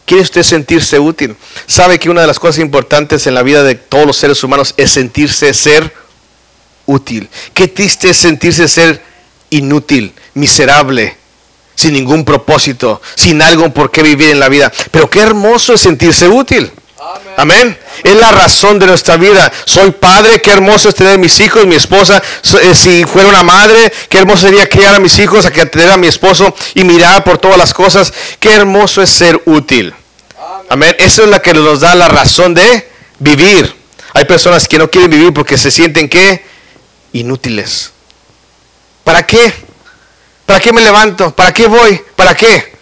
¿Quiere 0.05 0.23
usted 0.23 0.43
sentirse 0.43 0.99
útil? 0.99 1.37
¿Sabe 1.67 1.99
que 1.99 2.11
una 2.11 2.23
de 2.23 2.27
las 2.27 2.39
cosas 2.39 2.59
importantes 2.59 3.27
en 3.27 3.35
la 3.35 3.43
vida 3.43 3.63
de 3.63 3.75
todos 3.77 4.07
los 4.07 4.17
seres 4.17 4.43
humanos 4.43 4.75
es 4.77 4.91
sentirse 4.91 5.55
ser 5.55 5.93
útil. 6.87 7.29
Qué 7.55 7.69
triste 7.69 8.11
es 8.11 8.17
sentirse 8.17 8.69
ser 8.69 9.03
inútil, 9.51 10.13
miserable, 10.35 11.17
sin 11.75 11.95
ningún 11.95 12.25
propósito, 12.25 13.01
sin 13.15 13.43
algo 13.43 13.73
por 13.73 13.91
qué 13.91 14.03
vivir 14.03 14.31
en 14.31 14.41
la 14.41 14.49
vida. 14.49 14.73
Pero 14.91 15.09
qué 15.11 15.21
hermoso 15.21 15.75
es 15.75 15.81
sentirse 15.81 16.29
útil. 16.29 16.71
Amén. 17.37 17.79
Es 18.03 18.17
la 18.17 18.33
razón 18.33 18.79
de 18.79 18.87
nuestra 18.87 19.17
vida. 19.17 19.51
Soy 19.65 19.91
padre, 19.93 20.41
qué 20.41 20.51
hermoso 20.51 20.89
es 20.89 20.95
tener 20.95 21.19
mis 21.19 21.39
hijos, 21.41 21.67
mi 21.67 21.75
esposa. 21.75 22.23
Eh, 22.63 22.75
si 22.75 23.05
fuera 23.05 23.29
una 23.29 23.43
madre, 23.43 23.93
qué 24.09 24.19
hermoso 24.19 24.47
sería 24.47 24.69
criar 24.69 24.95
a 24.95 25.01
mis 25.01 25.19
hijos, 25.19 25.47
a 25.47 25.51
que 25.51 25.67
tener 25.67 25.91
a 25.91 25.97
mi 25.97 26.07
esposo 26.07 26.55
y 26.75 26.85
mirar 26.85 27.25
por 27.25 27.39
todas 27.39 27.59
las 27.59 27.73
cosas. 27.75 28.13
Qué 28.39 28.53
hermoso 28.53 29.03
es 29.03 29.11
ser 29.11 29.41
útil. 29.47 29.95
Amén. 30.69 30.95
Eso 30.99 31.25
es 31.25 31.31
lo 31.31 31.41
que 31.43 31.55
nos 31.55 31.81
da 31.81 31.95
la 31.95 32.09
razón 32.09 32.55
de 32.55 32.89
vivir. 33.19 33.75
Hay 34.15 34.25
personas 34.25 34.69
que 34.69 34.79
no 34.79 34.91
quieren 34.91 35.11
vivir 35.11 35.33
porque 35.33 35.57
se 35.57 35.71
sienten 35.71 36.09
que 36.09 36.45
inútiles. 37.13 37.93
¿Para 39.05 39.25
qué? 39.27 39.53
¿Para 40.47 40.61
qué 40.61 40.73
me 40.73 40.83
levanto? 40.83 41.35
¿Para 41.35 41.53
qué 41.53 41.67
voy? 41.67 42.01
¿Para 42.17 42.35
qué? 42.35 42.73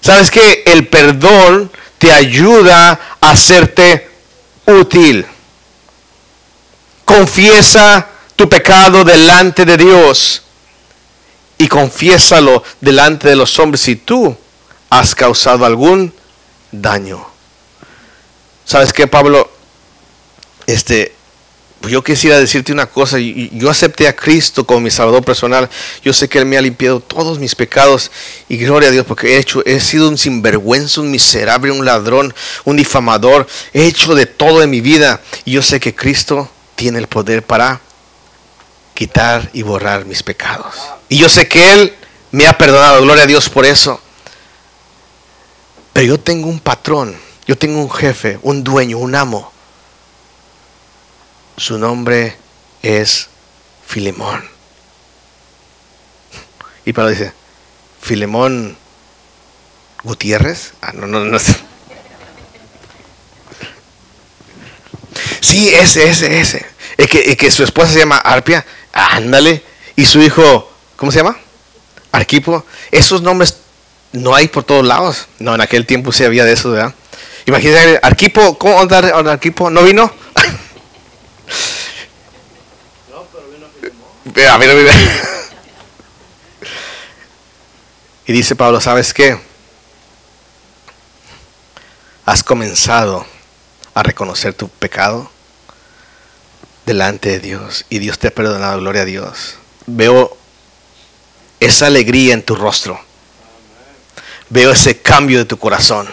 ¿Sabes 0.00 0.30
que 0.30 0.62
El 0.66 0.86
perdón 0.86 1.70
te 1.98 2.12
ayuda 2.12 2.98
a 3.20 3.30
hacerte 3.30 4.10
útil. 4.66 5.26
Confiesa 7.04 8.08
tu 8.36 8.48
pecado 8.48 9.04
delante 9.04 9.64
de 9.64 9.76
Dios 9.76 10.42
y 11.58 11.66
confiésalo 11.66 12.62
delante 12.80 13.28
de 13.28 13.36
los 13.36 13.58
hombres 13.58 13.80
si 13.80 13.96
tú 13.96 14.36
has 14.90 15.14
causado 15.14 15.64
algún 15.64 16.14
daño. 16.70 17.26
¿Sabes 18.64 18.92
qué, 18.92 19.06
Pablo? 19.06 19.50
Este, 20.66 21.14
pues 21.80 21.92
yo 21.92 22.02
quisiera 22.02 22.40
decirte 22.40 22.72
una 22.72 22.86
cosa, 22.86 23.18
yo 23.18 23.70
acepté 23.70 24.08
a 24.08 24.16
Cristo 24.16 24.64
como 24.64 24.80
mi 24.80 24.90
Salvador 24.90 25.24
personal, 25.24 25.70
yo 26.02 26.12
sé 26.12 26.28
que 26.28 26.38
Él 26.38 26.46
me 26.46 26.58
ha 26.58 26.60
limpiado 26.60 26.98
todos 26.98 27.38
mis 27.38 27.54
pecados 27.54 28.10
y 28.48 28.56
gloria 28.56 28.88
a 28.88 28.92
Dios 28.92 29.06
porque 29.06 29.36
he 29.36 29.38
hecho, 29.38 29.64
he 29.64 29.78
sido 29.78 30.08
un 30.08 30.18
sinvergüenza, 30.18 31.00
un 31.00 31.10
miserable, 31.10 31.70
un 31.70 31.84
ladrón, 31.84 32.34
un 32.64 32.76
difamador, 32.76 33.46
he 33.72 33.86
hecho 33.86 34.16
de 34.16 34.26
todo 34.26 34.62
en 34.62 34.70
mi 34.70 34.80
vida 34.80 35.20
y 35.44 35.52
yo 35.52 35.62
sé 35.62 35.78
que 35.78 35.94
Cristo 35.94 36.50
tiene 36.74 36.98
el 36.98 37.06
poder 37.06 37.44
para 37.44 37.80
quitar 38.94 39.48
y 39.52 39.62
borrar 39.62 40.04
mis 40.04 40.24
pecados. 40.24 40.74
Y 41.08 41.18
yo 41.18 41.28
sé 41.28 41.46
que 41.46 41.72
Él 41.72 41.94
me 42.32 42.48
ha 42.48 42.58
perdonado, 42.58 43.02
gloria 43.02 43.22
a 43.22 43.26
Dios 43.28 43.48
por 43.48 43.64
eso. 43.64 44.00
Pero 45.92 46.06
yo 46.08 46.18
tengo 46.18 46.48
un 46.48 46.58
patrón, 46.58 47.16
yo 47.46 47.56
tengo 47.56 47.80
un 47.80 47.90
jefe, 47.90 48.40
un 48.42 48.64
dueño, 48.64 48.98
un 48.98 49.14
amo 49.14 49.52
su 51.58 51.78
nombre 51.78 52.36
es 52.82 53.28
Filemón. 53.86 54.44
Y 56.84 56.92
Pablo 56.92 57.10
dice, 57.10 57.32
Filemón 58.00 58.76
Gutiérrez. 60.04 60.72
Ah, 60.80 60.92
no, 60.94 61.06
no, 61.06 61.24
no. 61.24 61.38
Sí, 65.40 65.68
ese, 65.74 66.08
ese, 66.08 66.40
ese. 66.40 66.66
Es 66.96 67.08
que, 67.08 67.36
que 67.36 67.50
su 67.50 67.62
esposa 67.64 67.92
se 67.92 67.98
llama 67.98 68.16
Arpia. 68.16 68.64
Ándale. 68.92 69.62
Y 69.96 70.06
su 70.06 70.20
hijo, 70.20 70.72
¿cómo 70.96 71.12
se 71.12 71.18
llama? 71.18 71.36
Arquipo. 72.12 72.64
Esos 72.90 73.20
nombres 73.20 73.58
no 74.12 74.34
hay 74.34 74.48
por 74.48 74.64
todos 74.64 74.86
lados. 74.86 75.26
No, 75.38 75.54
en 75.54 75.60
aquel 75.60 75.86
tiempo 75.86 76.12
sí 76.12 76.24
había 76.24 76.44
de 76.44 76.52
eso, 76.52 76.70
¿verdad? 76.70 76.94
Imagínate, 77.46 77.98
Arquipo, 78.02 78.58
¿cómo 78.58 78.80
andar 78.80 79.06
Arquipo? 79.06 79.70
¿No 79.70 79.82
vino? 79.82 80.12
Y 88.26 88.32
dice 88.32 88.56
Pablo, 88.56 88.80
¿sabes 88.80 89.14
qué? 89.14 89.38
Has 92.26 92.42
comenzado 92.44 93.26
a 93.94 94.02
reconocer 94.02 94.54
tu 94.54 94.68
pecado 94.68 95.30
delante 96.84 97.30
de 97.30 97.40
Dios 97.40 97.86
y 97.88 97.98
Dios 97.98 98.18
te 98.18 98.28
ha 98.28 98.30
perdonado, 98.30 98.80
gloria 98.80 99.02
a 99.02 99.06
Dios. 99.06 99.56
Veo 99.86 100.36
esa 101.60 101.86
alegría 101.86 102.34
en 102.34 102.42
tu 102.42 102.54
rostro. 102.54 103.00
Veo 104.50 104.72
ese 104.72 105.00
cambio 105.00 105.38
de 105.38 105.44
tu 105.44 105.58
corazón 105.58 106.08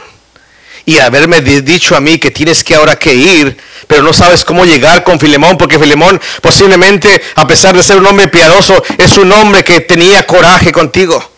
y 0.86 1.00
haberme 1.00 1.42
dicho 1.42 1.96
a 1.96 2.00
mí 2.00 2.20
que 2.20 2.32
tienes 2.32 2.64
que 2.64 2.76
ahora 2.76 2.98
que 2.98 3.14
ir, 3.14 3.58
pero 3.88 4.04
no 4.04 4.14
sabes 4.14 4.46
cómo 4.46 4.66
llegar 4.66 5.04
con 5.04 5.20
Filemón, 5.20 5.58
porque 5.58 5.80
Filemón 5.80 6.22
posiblemente, 6.42 7.22
a 7.36 7.48
pesar 7.48 7.76
de 7.76 7.84
ser 7.84 7.98
un 7.98 8.06
hombre 8.06 8.28
piadoso, 8.28 8.84
es 8.98 9.18
un 9.18 9.32
hombre 9.32 9.64
que 9.64 9.82
tenía 9.82 10.26
coraje 10.26 10.72
contigo. 10.72 11.32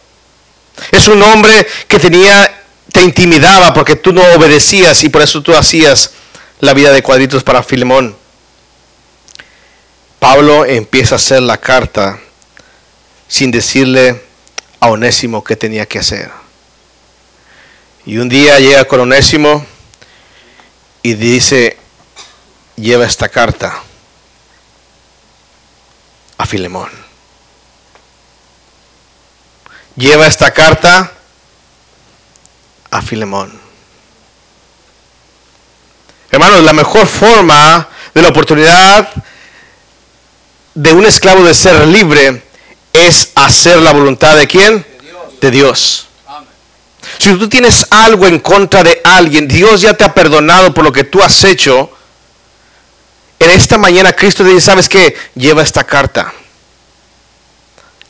Es 0.92 1.08
un 1.08 1.22
hombre 1.24 1.66
que 1.88 2.00
tenía, 2.00 2.64
te 2.92 3.04
intimidaba 3.04 3.74
porque 3.74 3.96
tú 3.96 4.14
no 4.14 4.22
obedecías 4.36 5.04
y 5.04 5.10
por 5.10 5.22
eso 5.22 5.42
tú 5.42 5.56
hacías 5.56 6.12
la 6.60 6.74
vida 6.74 6.92
de 6.92 7.02
cuadritos 7.02 7.44
para 7.44 7.64
Filemón. 7.64 8.16
Pablo 10.20 10.66
empieza 10.66 11.16
a 11.16 11.18
hacer 11.18 11.42
la 11.42 11.58
carta 11.58 12.20
sin 13.28 13.52
decirle 13.52 14.22
a 14.80 14.88
Onésimo 14.90 15.44
qué 15.44 15.56
tenía 15.56 15.86
que 15.86 16.00
hacer. 16.00 16.47
Y 18.08 18.20
un 18.20 18.30
día 18.30 18.58
llega 18.58 18.86
con 18.86 19.02
Onésimo 19.02 19.66
y 21.04 21.16
dice, 21.16 21.78
lleva 22.78 23.06
esta 23.06 23.28
carta 23.28 23.84
a 26.38 26.46
Filemón. 26.46 26.90
Lleva 29.98 30.26
esta 30.26 30.52
carta 30.52 31.12
a 32.92 33.02
Filemón. 33.02 33.60
Hermanos, 36.32 36.64
la 36.64 36.72
mejor 36.72 37.08
forma 37.08 37.90
de 38.14 38.22
la 38.22 38.30
oportunidad 38.30 39.10
de 40.76 40.94
un 40.94 41.06
esclavo 41.06 41.44
de 41.44 41.54
ser 41.54 41.86
libre 41.86 42.42
es 42.94 43.32
hacer 43.36 43.80
la 43.80 43.92
voluntad 43.92 44.38
de 44.38 44.48
quién? 44.48 44.86
De 45.42 45.52
Dios. 45.52 46.07
Si 47.18 47.34
tú 47.34 47.50
tienes 47.50 47.86
algo 47.90 48.26
en 48.26 48.40
contra 48.40 48.84
de 48.84 49.02
alguien, 49.04 49.48
Dios 49.48 49.82
ya 49.82 49.94
te 49.94 50.04
ha 50.04 50.14
perdonado 50.14 50.74
por 50.74 50.84
lo 50.84 50.92
que 50.92 51.04
tú 51.04 51.22
has 51.22 51.44
hecho. 51.44 51.92
En 53.40 53.50
esta 53.52 53.78
mañana 53.78 54.14
Cristo 54.14 54.44
te 54.44 54.50
dice, 54.50 54.68
¿sabes 54.68 54.90
qué? 54.90 55.16
Lleva 55.36 55.62
esta 55.62 55.84
carta 55.84 56.34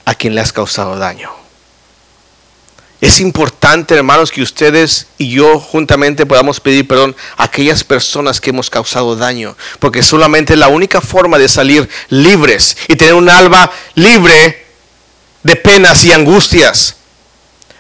a 0.06 0.16
quien 0.16 0.36
le 0.36 0.42
has 0.42 0.54
causado 0.54 0.98
daño. 0.98 1.32
Es 3.00 3.20
importante, 3.20 3.94
hermanos, 3.94 4.32
que 4.32 4.42
ustedes 4.42 5.08
y 5.20 5.30
yo 5.30 5.60
juntamente 5.60 6.26
podamos 6.26 6.60
pedir 6.60 6.88
perdón 6.88 7.16
a 7.38 7.44
aquellas 7.44 7.84
personas 7.84 8.42
que 8.42 8.50
hemos 8.50 8.72
causado 8.72 9.16
daño, 9.16 9.56
porque 9.80 10.02
solamente 10.02 10.56
la 10.56 10.68
única 10.68 11.00
forma 11.00 11.38
de 11.38 11.48
salir 11.48 11.88
libres 12.10 12.76
y 12.88 12.96
tener 12.96 13.14
un 13.14 13.30
alma 13.30 13.70
libre 13.94 14.66
de 15.44 15.56
penas 15.56 16.04
y 16.06 16.12
angustias 16.12 16.97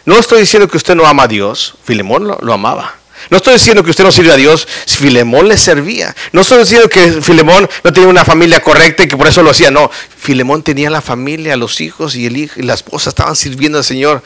no 0.07 0.17
estoy 0.17 0.39
diciendo 0.39 0.69
que 0.69 0.77
usted 0.77 0.95
no 0.95 1.05
ama 1.05 1.23
a 1.23 1.27
Dios, 1.27 1.73
Filemón 1.83 2.25
lo, 2.25 2.53
amaba. 2.53 2.95
No 3.29 3.35
estoy 3.35 3.55
diciendo 3.55 3.83
que 3.83 3.89
usted 3.89 4.05
no 4.05 4.11
sirve 4.13 4.31
a 4.31 4.37
Dios, 4.37 4.65
Filemón 4.65 5.49
le 5.49 5.57
servía. 5.57 6.15
No 6.31 6.39
estoy 6.39 6.59
diciendo 6.59 6.87
que 6.87 7.21
Filemón 7.21 7.69
no 7.83 7.91
tenía 7.91 8.07
una 8.07 8.23
familia 8.23 8.61
correcta 8.61 9.03
y 9.03 9.09
que 9.09 9.17
por 9.17 9.27
eso 9.27 9.43
lo 9.43 9.49
hacía. 9.49 9.69
No, 9.69 9.91
Filemón 10.17 10.63
tenía 10.63 10.89
la 10.89 11.01
familia, 11.01 11.57
los 11.57 11.81
hijos 11.81 12.15
y 12.15 12.25
el 12.25 12.37
hijo 12.37 12.57
y 12.57 12.63
la 12.63 12.75
esposa 12.75 13.09
estaban 13.09 13.35
sirviendo 13.35 13.79
al 13.79 13.83
Señor. 13.83 14.23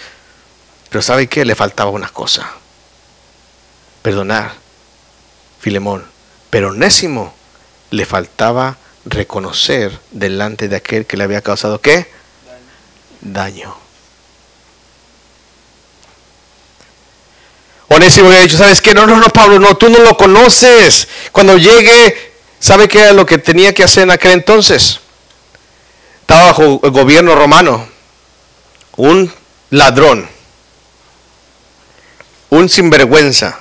Pero 0.92 1.02
¿sabe 1.02 1.26
qué? 1.26 1.46
Le 1.46 1.56
faltaba 1.56 1.90
una 1.90 2.10
cosa. 2.10 2.52
Perdonar. 4.04 4.54
Filemón. 5.62 6.06
Pero 6.52 6.70
Onésimo 6.70 7.34
le 7.90 8.06
faltaba 8.06 8.78
reconocer 9.06 10.00
delante 10.12 10.68
de 10.68 10.76
aquel 10.76 11.08
que 11.08 11.18
le 11.18 11.24
había 11.24 11.42
causado 11.42 11.82
qué? 11.82 12.06
Daño. 13.22 13.82
Onésimo 17.94 18.32
dicho, 18.32 18.58
¿sabes 18.58 18.82
qué? 18.82 18.94
No, 18.94 19.06
no, 19.06 19.18
no, 19.18 19.28
Pablo, 19.28 19.60
no, 19.60 19.76
tú 19.76 19.90
no 19.90 20.00
lo 20.00 20.16
conoces. 20.16 21.10
Cuando 21.34 21.58
llegue, 21.58 22.32
¿sabe 22.58 22.88
qué 22.88 23.00
era 23.00 23.12
lo 23.12 23.26
que 23.26 23.38
tenía 23.38 23.74
que 23.74 23.84
hacer 23.84 24.04
en 24.04 24.12
aquel 24.12 24.32
entonces? 24.32 25.02
Estaba 26.22 26.46
bajo 26.46 26.80
el 26.84 26.92
gobierno 26.92 27.36
romano. 27.36 27.86
Un 28.96 29.30
ladrón. 29.72 30.26
Un 32.50 32.70
sinvergüenza. 32.70 33.60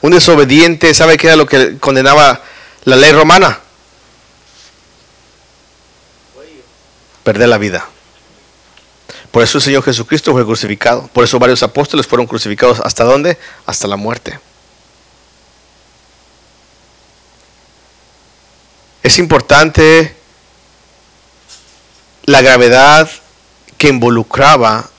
Un 0.00 0.10
desobediente. 0.10 0.92
¿Sabe 0.92 1.16
qué 1.16 1.28
era 1.28 1.36
lo 1.36 1.46
que 1.46 1.78
condenaba 1.78 2.42
la 2.82 2.96
ley 2.96 3.12
romana? 3.12 3.60
Perder 7.22 7.48
la 7.48 7.58
vida. 7.58 7.86
Por 9.30 9.42
eso 9.42 9.58
el 9.58 9.64
Señor 9.64 9.82
Jesucristo 9.82 10.32
fue 10.32 10.44
crucificado. 10.44 11.08
Por 11.08 11.24
eso 11.24 11.38
varios 11.38 11.62
apóstoles 11.62 12.06
fueron 12.06 12.26
crucificados. 12.26 12.80
¿Hasta 12.80 13.04
dónde? 13.04 13.38
Hasta 13.66 13.86
la 13.86 13.96
muerte. 13.96 14.38
Es 19.02 19.18
importante 19.18 20.16
la 22.24 22.42
gravedad 22.42 23.08
que 23.78 23.88
involucraba 23.88 24.90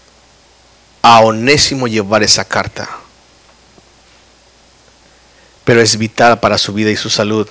a 1.02 1.20
Onésimo 1.22 1.88
llevar 1.88 2.24
esa 2.24 2.46
carta. 2.46 2.90
Pero 5.64 5.82
es 5.82 5.98
vital 5.98 6.40
para 6.40 6.58
su 6.58 6.74
vida 6.74 6.90
y 6.90 6.96
su 6.96 7.10
salud 7.10 7.48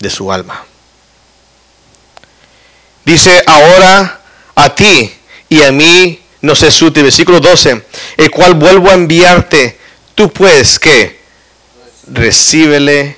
de 0.00 0.10
su 0.10 0.30
alma. 0.30 0.64
Dice, 3.04 3.42
ahora 3.46 4.20
a 4.54 4.74
ti 4.74 5.14
y 5.48 5.62
a 5.62 5.72
mí 5.72 6.20
nos 6.40 6.62
es 6.62 6.80
útil. 6.82 7.04
Versículo 7.04 7.40
12, 7.40 7.84
el 8.16 8.30
cual 8.30 8.54
vuelvo 8.54 8.90
a 8.90 8.94
enviarte. 8.94 9.78
Tú 10.14 10.30
pues 10.30 10.78
que 10.78 11.20
recíbele 12.06 13.16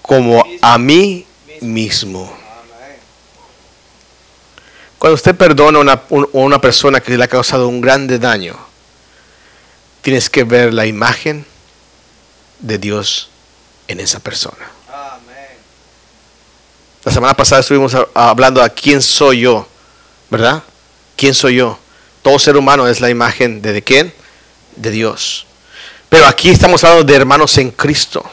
como 0.00 0.44
a 0.60 0.78
mí 0.78 1.26
mismo. 1.60 2.38
Cuando 4.98 5.14
usted 5.14 5.34
perdona 5.34 5.78
a 5.78 5.82
una, 5.82 6.02
una, 6.32 6.60
persona 6.60 7.00
que 7.00 7.16
le 7.16 7.24
ha 7.24 7.28
causado 7.28 7.66
un 7.66 7.80
grande 7.80 8.20
daño, 8.20 8.56
tienes 10.00 10.30
que 10.30 10.44
ver 10.44 10.72
la 10.72 10.86
imagen 10.86 11.44
de 12.60 12.78
Dios 12.78 13.28
en 13.88 13.98
esa 13.98 14.20
persona. 14.20 14.70
La 17.04 17.10
semana 17.10 17.34
pasada 17.34 17.62
estuvimos 17.62 17.96
hablando 18.14 18.62
a 18.62 18.68
quién 18.68 19.02
soy 19.02 19.40
yo, 19.40 19.66
¿verdad? 20.30 20.62
¿Quién 21.22 21.34
soy 21.34 21.54
yo? 21.54 21.78
Todo 22.22 22.36
ser 22.40 22.56
humano 22.56 22.88
es 22.88 23.00
la 23.00 23.08
imagen 23.08 23.62
de, 23.62 23.72
de 23.72 23.82
quién? 23.82 24.12
De 24.74 24.90
Dios. 24.90 25.46
Pero 26.08 26.26
aquí 26.26 26.50
estamos 26.50 26.82
hablando 26.82 27.04
de 27.04 27.14
hermanos 27.14 27.56
en 27.58 27.70
Cristo. 27.70 28.28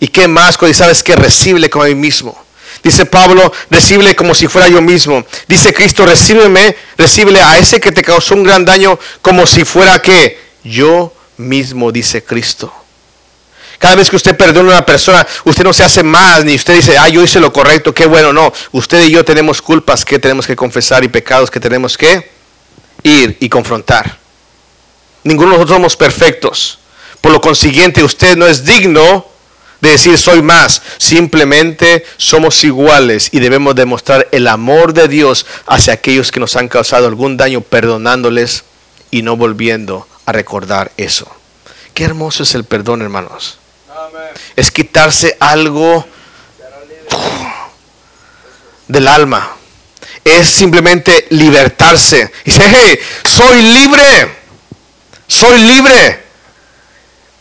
¿Y 0.00 0.08
qué 0.08 0.28
más? 0.28 0.58
Cuando 0.58 0.76
sabes 0.76 1.02
que 1.02 1.16
recibe 1.16 1.70
como 1.70 1.84
a 1.84 1.88
mí 1.88 1.94
mismo. 1.94 2.38
Dice 2.82 3.06
Pablo, 3.06 3.50
recibe 3.70 4.14
como 4.14 4.34
si 4.34 4.48
fuera 4.48 4.68
yo 4.68 4.82
mismo. 4.82 5.24
Dice 5.48 5.72
Cristo, 5.72 6.04
recíbeme, 6.04 6.76
recíbele 6.98 7.40
a 7.40 7.56
ese 7.56 7.80
que 7.80 7.90
te 7.90 8.02
causó 8.02 8.34
un 8.34 8.42
gran 8.42 8.66
daño 8.66 8.98
como 9.22 9.46
si 9.46 9.64
fuera 9.64 10.02
que 10.02 10.38
yo 10.62 11.10
mismo, 11.38 11.90
dice 11.90 12.22
Cristo. 12.22 12.70
Cada 13.84 13.96
vez 13.96 14.08
que 14.08 14.16
usted 14.16 14.34
perdona 14.34 14.70
a 14.70 14.76
una 14.76 14.86
persona, 14.86 15.26
usted 15.44 15.62
no 15.62 15.74
se 15.74 15.84
hace 15.84 16.02
más, 16.02 16.42
ni 16.42 16.54
usted 16.54 16.76
dice, 16.76 16.96
ah, 16.96 17.10
yo 17.10 17.22
hice 17.22 17.38
lo 17.38 17.52
correcto, 17.52 17.92
qué 17.92 18.06
bueno, 18.06 18.32
no. 18.32 18.50
Usted 18.72 19.04
y 19.04 19.10
yo 19.10 19.26
tenemos 19.26 19.60
culpas 19.60 20.06
que 20.06 20.18
tenemos 20.18 20.46
que 20.46 20.56
confesar 20.56 21.04
y 21.04 21.08
pecados 21.08 21.50
que 21.50 21.60
tenemos 21.60 21.98
que 21.98 22.30
ir 23.02 23.36
y 23.40 23.50
confrontar. 23.50 24.16
Ninguno 25.22 25.50
de 25.50 25.56
nosotros 25.56 25.76
somos 25.76 25.96
perfectos. 25.98 26.78
Por 27.20 27.32
lo 27.32 27.42
consiguiente, 27.42 28.02
usted 28.02 28.38
no 28.38 28.46
es 28.46 28.64
digno 28.64 29.26
de 29.82 29.90
decir 29.90 30.16
soy 30.16 30.40
más. 30.40 30.80
Simplemente 30.96 32.06
somos 32.16 32.64
iguales 32.64 33.28
y 33.32 33.40
debemos 33.40 33.74
demostrar 33.74 34.28
el 34.32 34.46
amor 34.46 34.94
de 34.94 35.08
Dios 35.08 35.44
hacia 35.66 35.92
aquellos 35.92 36.32
que 36.32 36.40
nos 36.40 36.56
han 36.56 36.68
causado 36.68 37.06
algún 37.06 37.36
daño, 37.36 37.60
perdonándoles 37.60 38.64
y 39.10 39.20
no 39.20 39.36
volviendo 39.36 40.08
a 40.24 40.32
recordar 40.32 40.90
eso. 40.96 41.30
Qué 41.92 42.04
hermoso 42.04 42.44
es 42.44 42.54
el 42.54 42.64
perdón, 42.64 43.02
hermanos. 43.02 43.58
Es 44.56 44.70
quitarse 44.70 45.36
algo 45.40 46.06
del 48.88 49.08
alma. 49.08 49.56
Es 50.24 50.48
simplemente 50.48 51.26
libertarse. 51.30 52.30
Y 52.44 52.50
dice, 52.50 52.64
hey, 52.70 52.98
soy 53.24 53.62
libre. 53.62 54.36
Soy 55.26 55.58
libre. 55.58 56.22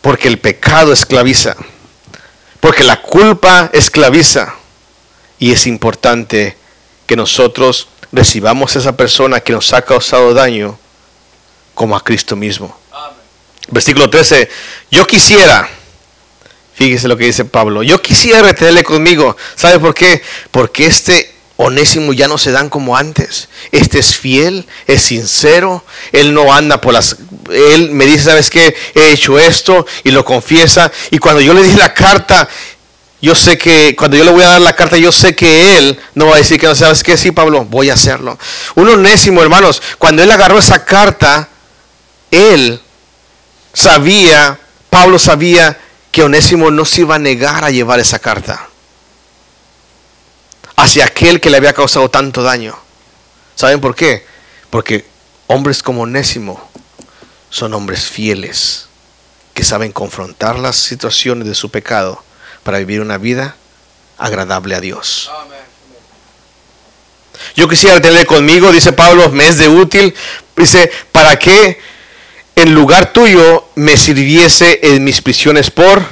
Porque 0.01 0.27
el 0.27 0.39
pecado 0.39 0.91
esclaviza. 0.91 1.55
Porque 2.59 2.83
la 2.83 3.01
culpa 3.01 3.69
esclaviza. 3.73 4.55
Y 5.39 5.51
es 5.51 5.67
importante 5.67 6.57
que 7.05 7.15
nosotros 7.15 7.87
recibamos 8.11 8.75
a 8.75 8.79
esa 8.79 8.95
persona 8.95 9.39
que 9.39 9.53
nos 9.53 9.73
ha 9.73 9.81
causado 9.81 10.33
daño 10.33 10.77
como 11.73 11.95
a 11.95 12.03
Cristo 12.03 12.35
mismo. 12.35 12.77
Versículo 13.69 14.09
13. 14.09 14.49
Yo 14.91 15.05
quisiera, 15.07 15.69
fíjese 16.73 17.07
lo 17.07 17.17
que 17.17 17.25
dice 17.25 17.45
Pablo, 17.45 17.83
yo 17.83 18.01
quisiera 18.01 18.41
retenerle 18.41 18.83
conmigo. 18.83 19.35
¿Sabe 19.55 19.79
por 19.79 19.93
qué? 19.93 20.21
Porque 20.51 20.85
este 20.85 21.33
Onésimo 21.55 22.13
ya 22.13 22.27
no 22.27 22.37
se 22.37 22.51
dan 22.51 22.69
como 22.69 22.97
antes. 22.97 23.47
Este 23.71 23.99
es 23.99 24.15
fiel, 24.15 24.65
es 24.87 25.03
sincero, 25.03 25.83
él 26.11 26.33
no 26.33 26.53
anda 26.53 26.81
por 26.81 26.93
las... 26.93 27.17
Él 27.51 27.91
me 27.91 28.05
dice, 28.05 28.25
¿sabes 28.25 28.49
qué? 28.49 28.75
He 28.95 29.11
hecho 29.11 29.37
esto 29.37 29.85
y 30.03 30.11
lo 30.11 30.25
confiesa. 30.25 30.91
Y 31.11 31.19
cuando 31.19 31.41
yo 31.41 31.53
le 31.53 31.63
di 31.63 31.73
la 31.73 31.93
carta, 31.93 32.49
yo 33.21 33.35
sé 33.35 33.57
que 33.57 33.95
cuando 33.95 34.17
yo 34.17 34.23
le 34.23 34.31
voy 34.31 34.43
a 34.43 34.49
dar 34.49 34.61
la 34.61 34.75
carta, 34.75 34.97
yo 34.97 35.11
sé 35.11 35.35
que 35.35 35.77
él 35.77 35.99
no 36.15 36.27
va 36.27 36.35
a 36.35 36.37
decir 36.39 36.59
que 36.59 36.67
no 36.67 36.75
sabes 36.75 37.03
qué, 37.03 37.15
sí, 37.17 37.31
Pablo, 37.31 37.65
voy 37.65 37.89
a 37.89 37.93
hacerlo. 37.93 38.37
Un 38.75 38.89
onésimo, 38.89 39.41
hermanos, 39.41 39.81
cuando 39.99 40.23
él 40.23 40.31
agarró 40.31 40.57
esa 40.57 40.83
carta, 40.83 41.47
él 42.31 42.81
sabía, 43.73 44.59
Pablo 44.89 45.19
sabía 45.19 45.79
que 46.13 46.21
Onésimo 46.21 46.69
no 46.69 46.85
se 46.85 47.01
iba 47.01 47.15
a 47.15 47.19
negar 47.19 47.65
a 47.65 47.71
llevar 47.71 47.99
esa 47.99 48.19
carta 48.19 48.69
hacia 50.75 51.05
aquel 51.05 51.41
que 51.41 51.49
le 51.49 51.57
había 51.57 51.73
causado 51.73 52.07
tanto 52.07 52.43
daño. 52.43 52.77
¿Saben 53.55 53.81
por 53.81 53.95
qué? 53.95 54.23
Porque 54.69 55.07
hombres 55.47 55.81
como 55.81 56.03
Onésimo 56.03 56.69
son 57.49 57.73
hombres 57.73 58.05
fieles 58.05 58.85
que 59.55 59.63
saben 59.63 59.91
confrontar 59.91 60.59
las 60.59 60.75
situaciones 60.75 61.47
de 61.47 61.55
su 61.55 61.71
pecado 61.71 62.23
para 62.61 62.77
vivir 62.77 63.01
una 63.01 63.17
vida 63.17 63.55
agradable 64.19 64.75
a 64.75 64.81
Dios. 64.81 65.31
Yo 67.55 67.67
quisiera 67.67 67.99
tenerle 67.99 68.27
conmigo, 68.27 68.71
dice 68.71 68.93
Pablo, 68.93 69.31
me 69.31 69.47
es 69.47 69.57
de 69.57 69.67
útil, 69.67 70.13
dice, 70.55 70.91
¿para 71.11 71.39
qué 71.39 71.81
en 72.55 72.73
lugar 72.73 73.13
tuyo 73.13 73.65
me 73.75 73.97
sirviese 73.97 74.79
en 74.83 75.03
mis 75.03 75.21
prisiones 75.21 75.71
por 75.71 76.03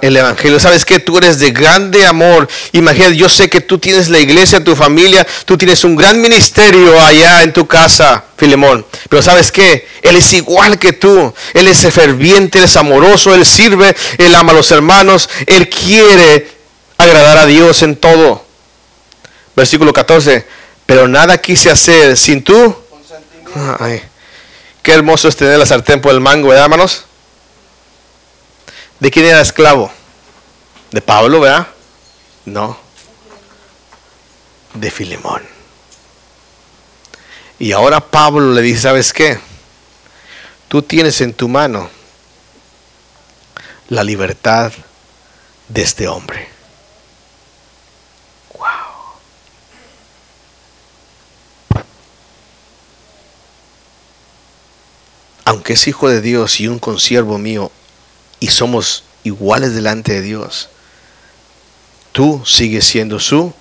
el 0.00 0.16
Evangelio. 0.16 0.58
¿Sabes 0.60 0.84
que 0.84 1.00
Tú 1.00 1.18
eres 1.18 1.38
de 1.38 1.50
grande 1.50 2.06
amor. 2.06 2.48
Imagínate, 2.72 3.16
yo 3.16 3.28
sé 3.28 3.48
que 3.48 3.60
tú 3.60 3.78
tienes 3.78 4.08
la 4.08 4.18
iglesia, 4.18 4.62
tu 4.62 4.76
familia, 4.76 5.26
tú 5.44 5.56
tienes 5.56 5.84
un 5.84 5.96
gran 5.96 6.20
ministerio 6.20 7.00
allá 7.00 7.42
en 7.42 7.52
tu 7.52 7.66
casa, 7.66 8.24
Filemón. 8.36 8.86
Pero 9.08 9.22
¿sabes 9.22 9.50
qué? 9.50 9.88
Él 10.02 10.16
es 10.16 10.32
igual 10.32 10.78
que 10.78 10.92
tú. 10.92 11.32
Él 11.54 11.68
es 11.68 11.80
ferviente, 11.92 12.58
él 12.58 12.64
es 12.64 12.76
amoroso, 12.76 13.34
él 13.34 13.44
sirve, 13.44 13.94
él 14.18 14.34
ama 14.34 14.52
a 14.52 14.56
los 14.56 14.70
hermanos, 14.70 15.28
él 15.46 15.68
quiere 15.68 16.48
agradar 16.96 17.38
a 17.38 17.46
Dios 17.46 17.82
en 17.82 17.96
todo. 17.96 18.44
Versículo 19.56 19.92
14. 19.92 20.46
Pero 20.86 21.08
nada 21.08 21.38
quise 21.38 21.70
hacer 21.70 22.16
sin 22.16 22.42
tú. 22.42 22.74
Ay, 23.78 24.02
qué 24.82 24.92
hermoso 24.92 25.28
es 25.28 25.36
tener 25.36 25.58
la 25.58 25.66
sartén 25.66 26.00
por 26.00 26.12
el 26.12 26.20
mango, 26.20 26.48
¿verdad, 26.48 26.64
hermanos? 26.64 27.04
¿De 28.98 29.10
quién 29.10 29.26
era 29.26 29.40
esclavo? 29.40 29.90
¿De 30.90 31.00
Pablo, 31.00 31.40
verdad? 31.40 31.68
No. 32.44 32.78
De 34.74 34.90
Filemón. 34.90 35.42
Y 37.58 37.72
ahora 37.72 38.00
Pablo 38.00 38.52
le 38.52 38.62
dice, 38.62 38.82
¿sabes 38.82 39.12
qué? 39.12 39.38
Tú 40.68 40.82
tienes 40.82 41.20
en 41.20 41.34
tu 41.34 41.48
mano 41.48 41.90
la 43.88 44.04
libertad 44.04 44.72
de 45.68 45.82
este 45.82 46.08
hombre. 46.08 46.48
Wow. 48.56 48.89
Aunque 55.50 55.72
es 55.72 55.88
hijo 55.88 56.08
de 56.08 56.20
Dios 56.20 56.60
y 56.60 56.68
un 56.68 56.78
consiervo 56.78 57.36
mío, 57.36 57.72
y 58.38 58.46
somos 58.46 59.02
iguales 59.24 59.74
delante 59.74 60.12
de 60.12 60.22
Dios, 60.22 60.68
tú 62.12 62.40
sigues 62.46 62.84
siendo 62.84 63.18
su 63.18 63.52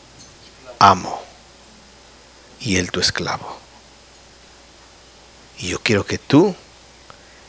amo 0.77 1.19
y 2.59 2.75
él 2.75 2.91
tu 2.91 2.99
esclavo. 2.99 3.57
Y 5.57 5.69
yo 5.69 5.81
quiero 5.81 6.05
que 6.05 6.19
tú 6.19 6.55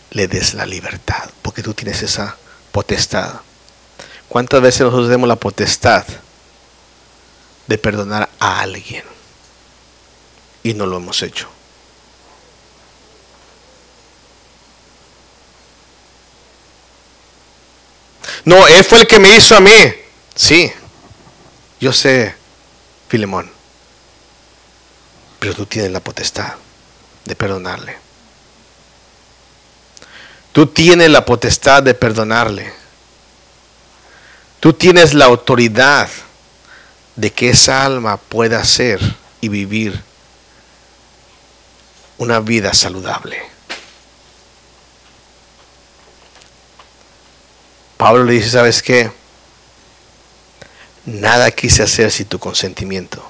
le 0.08 0.26
des 0.26 0.54
la 0.54 0.64
libertad, 0.64 1.28
porque 1.42 1.62
tú 1.62 1.74
tienes 1.74 2.00
esa 2.00 2.38
potestad. 2.72 3.42
¿Cuántas 4.26 4.62
veces 4.62 4.80
nosotros 4.80 5.08
tenemos 5.08 5.28
la 5.28 5.36
potestad 5.36 6.06
de 7.66 7.76
perdonar 7.76 8.30
a 8.38 8.60
alguien 8.60 9.04
y 10.62 10.72
no 10.72 10.86
lo 10.86 10.96
hemos 10.96 11.22
hecho? 11.22 11.59
No, 18.44 18.66
Él 18.68 18.84
fue 18.84 19.00
el 19.00 19.06
que 19.06 19.18
me 19.18 19.36
hizo 19.36 19.56
a 19.56 19.60
mí. 19.60 19.94
Sí, 20.34 20.72
yo 21.80 21.92
sé, 21.92 22.34
Filemón. 23.08 23.50
Pero 25.38 25.54
tú 25.54 25.66
tienes 25.66 25.90
la 25.90 26.00
potestad 26.00 26.54
de 27.24 27.34
perdonarle. 27.34 27.96
Tú 30.52 30.66
tienes 30.66 31.10
la 31.10 31.24
potestad 31.24 31.82
de 31.82 31.94
perdonarle. 31.94 32.72
Tú 34.58 34.72
tienes 34.72 35.14
la 35.14 35.26
autoridad 35.26 36.08
de 37.16 37.32
que 37.32 37.50
esa 37.50 37.84
alma 37.84 38.16
pueda 38.16 38.64
ser 38.64 39.00
y 39.40 39.48
vivir 39.48 40.02
una 42.18 42.40
vida 42.40 42.74
saludable. 42.74 43.42
Pablo 48.00 48.24
le 48.24 48.32
dice, 48.32 48.48
¿sabes 48.48 48.82
qué? 48.82 49.10
Nada 51.04 51.50
quise 51.50 51.82
hacer 51.82 52.10
sin 52.10 52.24
tu 52.24 52.38
consentimiento. 52.38 53.22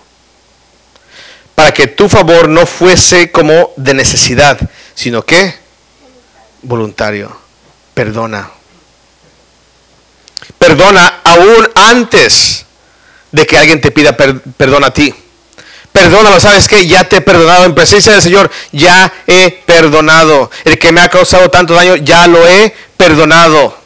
Para 1.56 1.72
que 1.72 1.88
tu 1.88 2.08
favor 2.08 2.48
no 2.48 2.64
fuese 2.66 3.32
como 3.32 3.72
de 3.76 3.94
necesidad, 3.94 4.60
sino 4.94 5.26
que 5.26 5.56
voluntario. 6.62 7.36
Perdona. 7.94 8.48
Perdona 10.56 11.20
aún 11.24 11.68
antes 11.74 12.64
de 13.32 13.46
que 13.46 13.58
alguien 13.58 13.80
te 13.80 13.90
pida 13.90 14.16
perdón 14.16 14.84
a 14.84 14.92
ti. 14.92 15.12
Perdónalo, 15.90 16.38
¿sabes 16.38 16.68
qué? 16.68 16.86
Ya 16.86 17.02
te 17.02 17.16
he 17.16 17.20
perdonado 17.20 17.64
en 17.64 17.74
presencia 17.74 18.12
del 18.12 18.22
Señor, 18.22 18.48
ya 18.70 19.12
he 19.26 19.50
perdonado. 19.50 20.48
El 20.64 20.78
que 20.78 20.92
me 20.92 21.00
ha 21.00 21.08
causado 21.08 21.50
tanto 21.50 21.74
daño, 21.74 21.96
ya 21.96 22.28
lo 22.28 22.46
he 22.46 22.72
perdonado. 22.96 23.79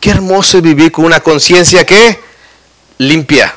Qué 0.00 0.10
hermoso 0.10 0.60
vivir 0.62 0.92
con 0.92 1.04
una 1.04 1.20
conciencia 1.20 1.84
que 1.84 2.20
limpia. 2.98 3.54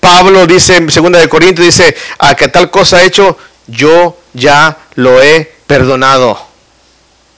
Pablo 0.00 0.46
dice 0.46 0.76
en 0.76 0.86
2 0.86 1.12
de 1.12 1.28
Corintios, 1.28 1.66
dice, 1.66 1.96
a 2.18 2.34
que 2.34 2.48
tal 2.48 2.70
cosa 2.70 2.98
ha 2.98 3.04
hecho, 3.04 3.36
yo 3.66 4.18
ya 4.32 4.76
lo 4.94 5.22
he 5.22 5.52
perdonado. 5.66 6.38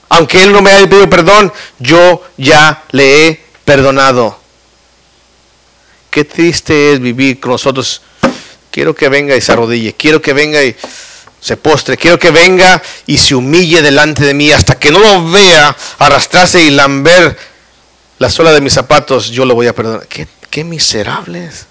Aunque 0.09 0.43
él 0.43 0.51
no 0.51 0.61
me 0.61 0.71
haya 0.71 0.87
pedido 0.87 1.09
perdón, 1.09 1.51
yo 1.79 2.23
ya 2.37 2.83
le 2.91 3.27
he 3.27 3.43
perdonado. 3.65 4.39
Qué 6.09 6.25
triste 6.25 6.93
es 6.93 6.99
vivir 6.99 7.39
con 7.39 7.51
nosotros. 7.51 8.01
Quiero 8.71 8.95
que 8.95 9.09
venga 9.09 9.35
y 9.35 9.41
se 9.41 9.51
arrodille. 9.51 9.93
Quiero 9.93 10.21
que 10.21 10.33
venga 10.33 10.63
y 10.63 10.75
se 11.39 11.57
postre. 11.57 11.97
Quiero 11.97 12.17
que 12.17 12.31
venga 12.31 12.81
y 13.05 13.17
se 13.17 13.35
humille 13.35 13.81
delante 13.81 14.25
de 14.25 14.33
mí 14.33 14.51
hasta 14.51 14.79
que 14.79 14.91
no 14.91 14.99
lo 14.99 15.29
vea 15.29 15.75
arrastrarse 15.99 16.63
y 16.63 16.71
lamber 16.71 17.37
la 18.19 18.29
suela 18.29 18.51
de 18.51 18.61
mis 18.61 18.73
zapatos. 18.73 19.29
Yo 19.29 19.45
lo 19.45 19.55
voy 19.55 19.67
a 19.67 19.73
perdonar. 19.73 20.07
Qué, 20.07 20.27
qué 20.49 20.63
miserables. 20.63 21.65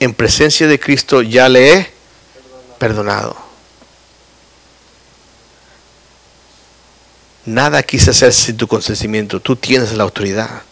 En 0.00 0.14
presencia 0.14 0.68
de 0.68 0.78
Cristo 0.78 1.22
ya 1.22 1.48
le 1.48 1.72
he 1.72 1.92
perdonado. 2.78 3.36
Nada 7.44 7.82
quise 7.82 8.10
hacer 8.10 8.32
sin 8.32 8.56
tu 8.56 8.68
consentimiento. 8.68 9.40
Tú 9.40 9.56
tienes 9.56 9.92
la 9.94 10.04
autoridad 10.04 10.62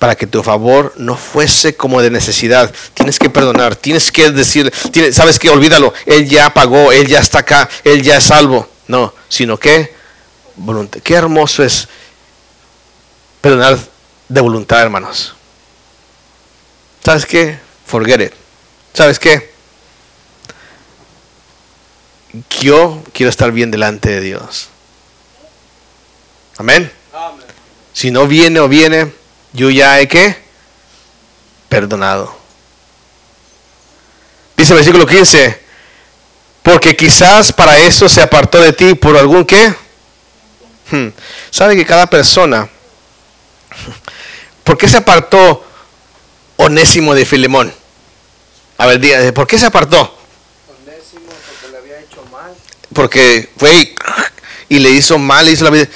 para 0.00 0.16
que 0.16 0.26
tu 0.26 0.42
favor 0.42 0.94
no 0.96 1.14
fuese 1.14 1.76
como 1.76 2.02
de 2.02 2.10
necesidad. 2.10 2.74
Tienes 2.94 3.18
que 3.18 3.30
perdonar, 3.30 3.76
tienes 3.76 4.10
que 4.10 4.30
decir, 4.30 4.72
sabes 5.12 5.38
que 5.38 5.50
olvídalo, 5.50 5.92
Él 6.06 6.28
ya 6.28 6.52
pagó, 6.52 6.90
Él 6.90 7.06
ya 7.06 7.20
está 7.20 7.40
acá, 7.40 7.68
Él 7.84 8.02
ya 8.02 8.16
es 8.16 8.24
salvo. 8.24 8.68
No, 8.88 9.14
sino 9.28 9.58
que 9.58 9.94
voluntad. 10.56 11.00
Qué 11.00 11.14
hermoso 11.14 11.62
es 11.62 11.88
perdonar 13.40 13.78
de 14.28 14.40
voluntad, 14.40 14.80
hermanos. 14.82 15.34
¿Sabes 17.04 17.26
qué? 17.26 17.58
Forget 17.86 18.20
it. 18.20 18.32
¿Sabes 18.94 19.18
qué? 19.18 19.50
Yo 22.60 23.02
quiero 23.12 23.30
estar 23.30 23.50
bien 23.52 23.70
delante 23.70 24.10
de 24.10 24.20
Dios. 24.20 24.68
Amén. 26.58 26.92
Si 27.92 28.10
no 28.10 28.26
viene 28.26 28.60
o 28.60 28.68
viene, 28.68 29.12
yo 29.52 29.70
ya 29.70 30.00
he 30.00 30.06
que 30.06 30.36
perdonado. 31.68 32.36
Dice 34.56 34.72
el 34.72 34.76
versículo 34.76 35.06
15, 35.06 35.58
porque 36.62 36.94
quizás 36.94 37.52
para 37.52 37.78
eso 37.78 38.08
se 38.08 38.20
apartó 38.20 38.60
de 38.60 38.72
ti 38.72 38.94
por 38.94 39.16
algún 39.16 39.44
qué. 39.44 39.74
Hmm. 40.90 41.08
¿Sabe 41.50 41.76
que 41.76 41.86
cada 41.86 42.08
persona, 42.08 42.68
¿por 44.64 44.76
qué 44.76 44.88
se 44.88 44.96
apartó 44.96 45.64
Onésimo 46.56 47.14
de 47.14 47.24
Filemón? 47.24 47.72
A 48.78 48.86
ver, 48.86 49.34
¿por 49.34 49.46
qué 49.46 49.58
se 49.58 49.66
apartó? 49.66 50.18
Onésimo 50.82 51.26
porque 51.26 51.70
le 51.70 51.78
había 51.78 52.00
hecho 52.00 52.24
mal. 52.32 52.54
Porque 52.92 53.50
fue 53.56 53.94
y, 54.68 54.78
le 54.78 54.90
hizo 54.90 55.18
mal, 55.18 55.48
hizo 55.48 55.64
la 55.64 55.70
vida. 55.70 55.88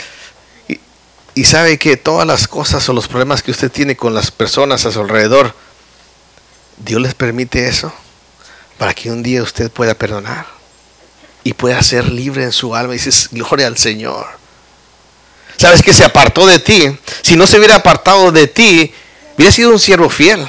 Y 1.34 1.44
sabe 1.44 1.78
que 1.78 1.96
todas 1.96 2.26
las 2.26 2.46
cosas 2.46 2.88
o 2.88 2.92
los 2.92 3.08
problemas 3.08 3.42
que 3.42 3.50
usted 3.50 3.70
tiene 3.70 3.96
con 3.96 4.14
las 4.14 4.30
personas 4.30 4.86
a 4.86 4.92
su 4.92 5.00
alrededor, 5.00 5.54
Dios 6.76 7.00
les 7.00 7.14
permite 7.14 7.66
eso 7.66 7.92
para 8.78 8.94
que 8.94 9.10
un 9.10 9.22
día 9.22 9.42
usted 9.42 9.70
pueda 9.70 9.94
perdonar 9.94 10.46
y 11.42 11.52
pueda 11.54 11.82
ser 11.82 12.10
libre 12.10 12.44
en 12.44 12.52
su 12.52 12.74
alma. 12.74 12.94
Y 12.94 12.98
dices, 12.98 13.28
gloria 13.32 13.66
al 13.66 13.76
Señor. 13.76 14.43
Sabes 15.56 15.82
que 15.82 15.92
se 15.92 16.04
apartó 16.04 16.46
de 16.46 16.58
ti. 16.58 16.96
Si 17.22 17.36
no 17.36 17.46
se 17.46 17.58
hubiera 17.58 17.76
apartado 17.76 18.32
de 18.32 18.46
ti, 18.46 18.92
hubiera 19.36 19.52
sido 19.52 19.70
un 19.70 19.78
siervo 19.78 20.08
fiel. 20.08 20.46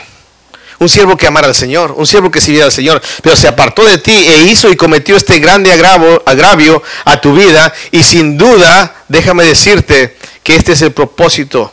Un 0.77 0.89
siervo 0.89 1.15
que 1.15 1.25
amara 1.25 1.47
al 1.47 1.55
Señor, 1.55 1.93
un 1.95 2.05
siervo 2.05 2.29
que 2.29 2.41
sirviera 2.41 2.65
al 2.65 2.71
Señor, 2.71 3.01
pero 3.23 3.37
se 3.37 3.47
apartó 3.47 3.85
de 3.85 3.97
ti 3.97 4.11
e 4.11 4.43
hizo 4.43 4.69
y 4.69 4.75
cometió 4.75 5.15
este 5.15 5.39
grande 5.39 5.71
agravio, 5.71 6.21
agravio 6.25 6.83
a 7.05 7.21
tu 7.21 7.33
vida. 7.33 7.73
Y 7.91 8.03
sin 8.03 8.37
duda, 8.37 8.93
déjame 9.07 9.45
decirte 9.45 10.17
que 10.43 10.55
este 10.55 10.73
es 10.73 10.81
el 10.81 10.91
propósito 10.91 11.71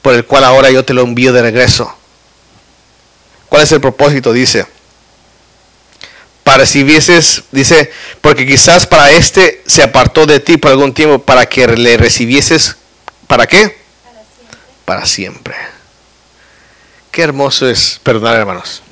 por 0.00 0.14
el 0.14 0.24
cual 0.24 0.44
ahora 0.44 0.70
yo 0.70 0.84
te 0.84 0.94
lo 0.94 1.02
envío 1.02 1.32
de 1.32 1.42
regreso. 1.42 1.92
¿Cuál 3.48 3.64
es 3.64 3.72
el 3.72 3.80
propósito? 3.80 4.32
Dice, 4.32 4.64
para 6.44 6.66
si 6.66 6.82
vieses, 6.82 7.42
dice, 7.52 7.92
porque 8.20 8.46
quizás 8.46 8.86
para 8.86 9.10
este 9.12 9.62
se 9.66 9.82
apartó 9.82 10.26
de 10.26 10.40
ti 10.40 10.56
por 10.56 10.70
algún 10.70 10.94
tiempo 10.94 11.20
para 11.20 11.46
que 11.46 11.66
le 11.66 11.96
recibieses, 11.96 12.76
¿para 13.26 13.46
qué? 13.46 13.78
Para 14.84 15.06
siempre. 15.06 15.54
Qué 17.10 17.22
hermoso 17.22 17.68
es 17.68 18.00
perdonar, 18.02 18.36
hermanos. 18.36 18.82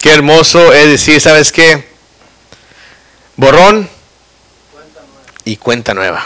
Qué 0.00 0.12
hermoso 0.12 0.72
es 0.72 0.86
decir, 0.86 1.20
¿sabes 1.20 1.50
qué? 1.50 1.88
Borrón 3.36 3.88
y 5.44 5.56
cuenta 5.56 5.94
nueva. 5.94 6.24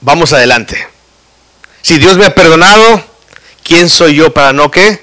Vamos 0.00 0.32
adelante. 0.32 0.86
Si 1.82 1.98
Dios 1.98 2.16
me 2.16 2.26
ha 2.26 2.34
perdonado, 2.34 3.02
¿quién 3.62 3.88
soy 3.88 4.16
yo 4.16 4.32
para 4.32 4.52
no 4.52 4.70
qué? 4.70 5.02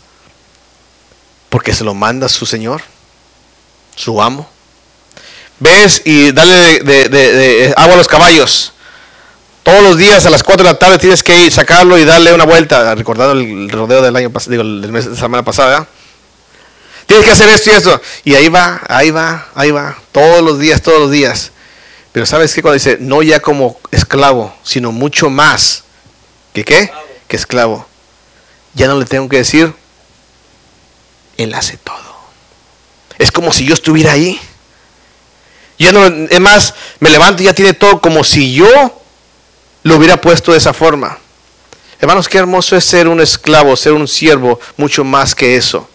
porque 1.50 1.74
se 1.74 1.84
lo 1.84 1.94
manda 1.94 2.28
su 2.28 2.46
Señor? 2.46 2.82
su 3.96 4.22
amo. 4.22 4.50
Ves 5.60 6.02
y 6.06 6.32
dale 6.32 6.80
de, 6.80 7.74
agua 7.78 7.94
a 7.94 7.98
los 7.98 8.08
caballos. 8.08 8.73
Todos 9.64 9.82
los 9.82 9.98
días 9.98 10.26
a 10.26 10.30
las 10.30 10.44
4 10.44 10.66
de 10.66 10.74
la 10.74 10.78
tarde 10.78 10.98
tienes 10.98 11.24
que 11.24 11.46
ir, 11.46 11.52
sacarlo 11.52 11.98
y 11.98 12.04
darle 12.04 12.34
una 12.34 12.44
vuelta, 12.44 12.94
recordando 12.96 13.32
el 13.40 13.70
rodeo 13.70 14.02
del 14.02 14.14
año 14.14 14.30
pasado, 14.30 14.52
digo, 14.52 14.64
del 14.64 14.92
mes 14.92 15.10
de 15.10 15.16
semana 15.16 15.44
pasada. 15.44 15.88
Tienes 17.06 17.26
que 17.26 17.32
hacer 17.32 17.50
esto 17.50 17.70
y 17.70 17.74
esto. 17.74 18.02
Y 18.26 18.36
ahí 18.36 18.50
va, 18.50 18.82
ahí 18.90 19.10
va, 19.12 19.48
ahí 19.56 19.72
va. 19.72 19.98
Todos 20.12 20.42
los 20.42 20.60
días, 20.60 20.82
todos 20.82 21.00
los 21.00 21.12
días. 21.12 21.52
Pero 22.12 22.26
¿sabes 22.26 22.54
qué? 22.54 22.62
Cuando 22.62 22.74
dice, 22.74 22.98
no 23.00 23.24
ya 23.24 23.40
como 23.40 23.80
esclavo, 23.92 24.54
sino 24.64 24.92
mucho 24.92 25.30
más. 25.30 25.86
¿Que 26.54 26.66
qué? 26.66 26.92
Que 27.30 27.38
esclavo. 27.38 27.88
Ya 28.74 28.88
no 28.88 29.00
le 29.00 29.06
tengo 29.06 29.30
que 29.30 29.38
decir, 29.38 29.74
Él 31.38 31.54
hace 31.54 31.78
todo. 31.78 31.96
Es 33.18 33.32
como 33.32 33.54
si 33.54 33.66
yo 33.66 33.74
estuviera 33.74 34.12
ahí. 34.12 34.40
Ya 35.80 35.92
no, 35.92 36.06
es 36.06 36.40
más, 36.40 36.74
me 37.00 37.10
levanto 37.10 37.42
y 37.42 37.46
ya 37.46 37.54
tiene 37.54 37.74
todo 37.74 38.02
como 38.02 38.24
si 38.24 38.54
yo 38.54 39.03
lo 39.84 39.96
hubiera 39.98 40.20
puesto 40.20 40.52
de 40.52 40.58
esa 40.58 40.74
forma. 40.74 41.18
Hermanos, 42.00 42.28
qué 42.28 42.38
hermoso 42.38 42.76
es 42.76 42.84
ser 42.84 43.08
un 43.08 43.22
esclavo, 43.22 43.76
ser 43.76 43.94
un 43.94 44.08
siervo, 44.08 44.60
mucho 44.78 45.04
más 45.04 45.36
que 45.36 45.56
eso. 45.56 45.88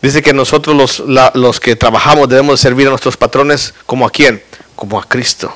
Dice 0.00 0.22
que 0.22 0.32
nosotros 0.32 0.76
los, 0.76 1.34
los 1.34 1.60
que 1.60 1.76
trabajamos 1.76 2.28
debemos 2.28 2.60
servir 2.60 2.86
a 2.86 2.90
nuestros 2.90 3.16
patrones 3.16 3.74
como 3.86 4.06
a 4.06 4.10
quién, 4.10 4.42
como 4.74 4.98
a 4.98 5.04
Cristo. 5.04 5.52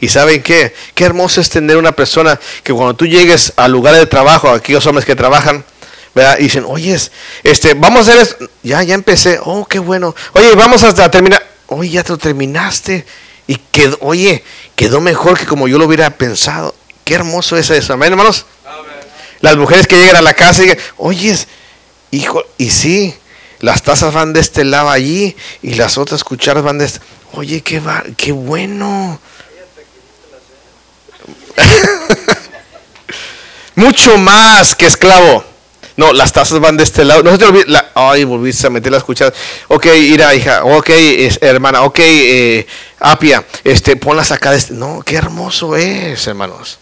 Y 0.00 0.08
saben 0.08 0.42
qué, 0.42 0.74
qué 0.94 1.04
hermoso 1.04 1.40
es 1.40 1.50
tener 1.50 1.76
una 1.76 1.92
persona 1.92 2.38
que 2.62 2.72
cuando 2.72 2.94
tú 2.94 3.06
llegues 3.06 3.52
al 3.56 3.70
lugar 3.70 3.94
de 3.94 4.06
trabajo, 4.06 4.48
aquellos 4.48 4.86
hombres 4.86 5.04
que 5.04 5.14
trabajan, 5.14 5.64
¿verdad? 6.14 6.38
Y 6.38 6.44
dicen, 6.44 6.64
oye, 6.66 6.98
este, 7.42 7.74
vamos 7.74 8.08
a 8.08 8.12
hacer 8.12 8.22
esto. 8.22 8.50
Ya, 8.62 8.82
ya 8.82 8.94
empecé. 8.94 9.38
Oh, 9.44 9.66
qué 9.66 9.78
bueno. 9.78 10.14
Oye, 10.32 10.54
vamos 10.54 10.82
a 10.82 11.10
terminar. 11.10 11.46
Oye, 11.66 11.90
ya 11.90 12.02
te 12.02 12.16
terminaste. 12.16 13.04
Y 13.50 13.56
quedó, 13.56 13.98
oye, 14.02 14.44
quedó 14.76 15.00
mejor 15.00 15.36
que 15.36 15.44
como 15.44 15.66
yo 15.66 15.76
lo 15.76 15.86
hubiera 15.86 16.08
pensado. 16.10 16.72
Qué 17.04 17.14
hermoso 17.14 17.56
es 17.56 17.68
eso. 17.70 17.92
Amén, 17.92 18.12
hermanos. 18.12 18.46
Las 19.40 19.56
mujeres 19.56 19.88
que 19.88 19.96
llegan 19.96 20.14
a 20.14 20.22
la 20.22 20.34
casa 20.34 20.62
y 20.62 20.66
dicen, 20.66 20.80
oye, 20.98 21.36
hijo, 22.12 22.44
y 22.58 22.70
sí, 22.70 23.12
las 23.58 23.82
tazas 23.82 24.14
van 24.14 24.32
de 24.32 24.38
este 24.38 24.62
lado 24.62 24.88
allí 24.88 25.34
y 25.62 25.74
las 25.74 25.98
otras 25.98 26.22
cucharas 26.22 26.62
van 26.62 26.78
de 26.78 26.84
este. 26.84 27.00
Oye, 27.32 27.60
qué, 27.60 27.80
va, 27.80 28.04
qué 28.16 28.30
bueno. 28.30 29.20
Mucho 33.74 34.16
más 34.16 34.76
que 34.76 34.86
esclavo. 34.86 35.44
No, 35.96 36.12
las 36.12 36.32
tazas 36.32 36.60
van 36.60 36.76
de 36.76 36.84
este 36.84 37.04
lado. 37.04 37.22
No 37.22 37.32
se 37.32 37.38
te 37.38 37.44
olvide. 37.44 37.64
ay, 37.94 38.24
volviste 38.24 38.66
a 38.66 38.70
meter 38.70 38.92
las 38.92 39.04
cucharas. 39.04 39.34
Ok, 39.68 39.86
ira, 39.86 40.34
hija. 40.34 40.64
Ok, 40.64 40.90
hermana. 41.40 41.82
Ok, 41.82 41.98
eh, 42.00 42.66
Apia. 43.00 43.44
Este, 43.64 43.96
ponlas 43.96 44.32
acá. 44.32 44.52
De 44.52 44.58
este. 44.58 44.74
No, 44.74 45.02
qué 45.04 45.16
hermoso 45.16 45.76
es, 45.76 46.26
hermanos. 46.26 46.78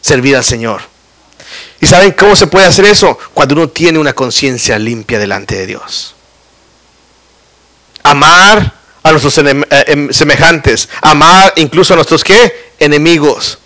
Servir 0.00 0.36
al 0.36 0.44
Señor. 0.44 0.82
¿Y 1.80 1.86
saben 1.86 2.12
cómo 2.12 2.36
se 2.36 2.46
puede 2.46 2.66
hacer 2.66 2.84
eso? 2.84 3.18
Cuando 3.34 3.54
uno 3.54 3.68
tiene 3.68 3.98
una 3.98 4.12
conciencia 4.12 4.78
limpia 4.78 5.18
delante 5.18 5.56
de 5.56 5.66
Dios 5.66 6.14
amar 8.02 8.74
a 9.02 9.10
nuestros 9.10 9.38
eh, 9.38 9.64
em, 9.86 10.12
semejantes, 10.12 10.88
amar 11.00 11.52
incluso 11.56 11.94
a 11.94 11.96
nuestros 11.96 12.24
¿qué? 12.24 12.72
enemigos. 12.78 13.58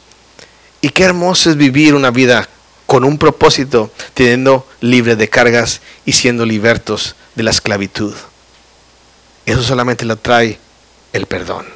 Y 0.81 0.91
qué 0.91 1.05
hermoso 1.05 1.51
es 1.51 1.57
vivir 1.57 1.95
una 1.95 2.11
vida 2.11 2.49
con 2.87 3.05
un 3.05 3.19
propósito, 3.19 3.91
teniendo 4.15 4.67
libre 4.81 5.17
de 5.17 5.29
cargas 5.29 5.81
y 6.05 6.13
siendo 6.13 6.45
libertos 6.45 7.17
de 7.35 7.43
la 7.43 7.51
esclavitud. 7.51 8.15
Eso 9.47 9.63
solamente 9.63 10.05
lo 10.05 10.17
trae 10.17 10.59
el 11.13 11.27
perdón. 11.27 11.67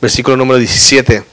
Versículo 0.00 0.36
número 0.36 0.58
17. 0.58 1.24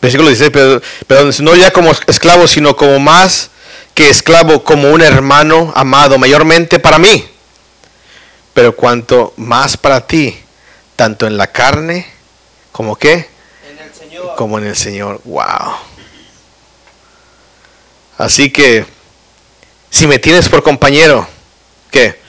Versículo 0.00 0.28
16, 0.30 0.82
perdón, 1.06 1.32
no 1.40 1.54
ya 1.54 1.72
como 1.72 1.92
esclavos, 2.06 2.50
sino 2.50 2.76
como 2.76 2.98
más 2.98 3.50
que 3.94 4.08
esclavo 4.10 4.64
como 4.64 4.90
un 4.90 5.02
hermano 5.02 5.72
amado, 5.76 6.18
mayormente 6.18 6.78
para 6.78 6.98
mí, 6.98 7.24
pero 8.54 8.74
cuanto 8.74 9.32
más 9.36 9.76
para 9.76 10.06
ti, 10.06 10.36
tanto 10.96 11.26
en 11.26 11.36
la 11.36 11.46
carne 11.46 12.06
como 12.72 12.96
qué, 12.96 13.28
como 14.36 14.58
en 14.58 14.66
el 14.66 14.76
Señor. 14.76 15.20
Wow. 15.24 15.76
Así 18.18 18.50
que, 18.50 18.86
si 19.90 20.06
me 20.06 20.18
tienes 20.18 20.48
por 20.48 20.62
compañero, 20.62 21.26
¿qué? 21.90 22.20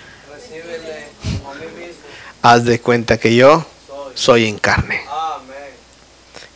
Haz 2.42 2.66
de 2.66 2.80
cuenta 2.80 3.18
que 3.18 3.36
yo 3.36 3.66
soy, 4.16 4.48
en 4.48 4.58
carne. 4.58 5.02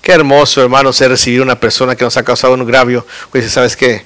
Qué 0.02 0.12
hermoso, 0.14 0.62
hermano, 0.62 0.94
ser 0.94 1.10
recibir 1.10 1.42
una 1.42 1.60
persona 1.60 1.96
que 1.96 2.04
nos 2.04 2.18
ha 2.18 2.24
causado 2.24 2.54
un 2.54 2.66
gravio. 2.66 3.06
Pues, 3.32 3.52
¿sabes 3.52 3.76
qué? 3.76 4.06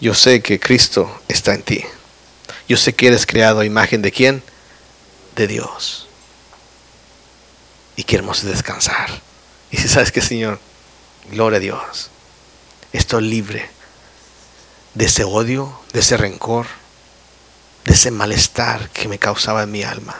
yo 0.00 0.14
sé 0.14 0.42
que 0.42 0.60
Cristo 0.60 1.20
está 1.28 1.54
en 1.54 1.62
ti. 1.62 1.84
Yo 2.68 2.76
sé 2.76 2.94
que 2.94 3.08
eres 3.08 3.26
creado 3.26 3.60
a 3.60 3.64
imagen 3.64 4.02
de 4.02 4.12
quién? 4.12 4.42
De 5.34 5.46
Dios. 5.46 6.08
Y 7.96 8.04
qué 8.04 8.16
hermoso 8.16 8.46
descansar. 8.46 9.10
Y 9.70 9.76
si 9.76 9.88
sabes 9.88 10.12
que 10.12 10.20
Señor, 10.20 10.58
gloria 11.30 11.58
a 11.58 11.60
Dios, 11.60 12.10
estoy 12.92 13.24
libre 13.24 13.68
de 14.94 15.06
ese 15.06 15.24
odio, 15.24 15.78
de 15.92 16.00
ese 16.00 16.16
rencor, 16.16 16.66
de 17.84 17.94
ese 17.94 18.10
malestar 18.10 18.88
que 18.90 19.08
me 19.08 19.18
causaba 19.18 19.62
en 19.62 19.72
mi 19.72 19.82
alma. 19.82 20.16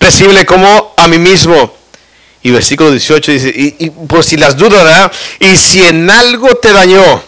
Recíbele 0.00 0.46
como 0.46 0.94
a 0.96 1.08
mí 1.08 1.18
mismo 1.18 1.74
y 2.42 2.50
versículo 2.50 2.90
18 2.92 3.32
dice, 3.32 3.52
y, 3.54 3.90
por 3.90 4.24
si 4.24 4.36
las 4.36 4.56
dudas, 4.56 4.84
¿verdad? 4.84 5.12
Y 5.40 5.56
si 5.56 5.82
en 5.82 6.08
algo 6.08 6.54
te 6.56 6.72
dañó, 6.72 7.22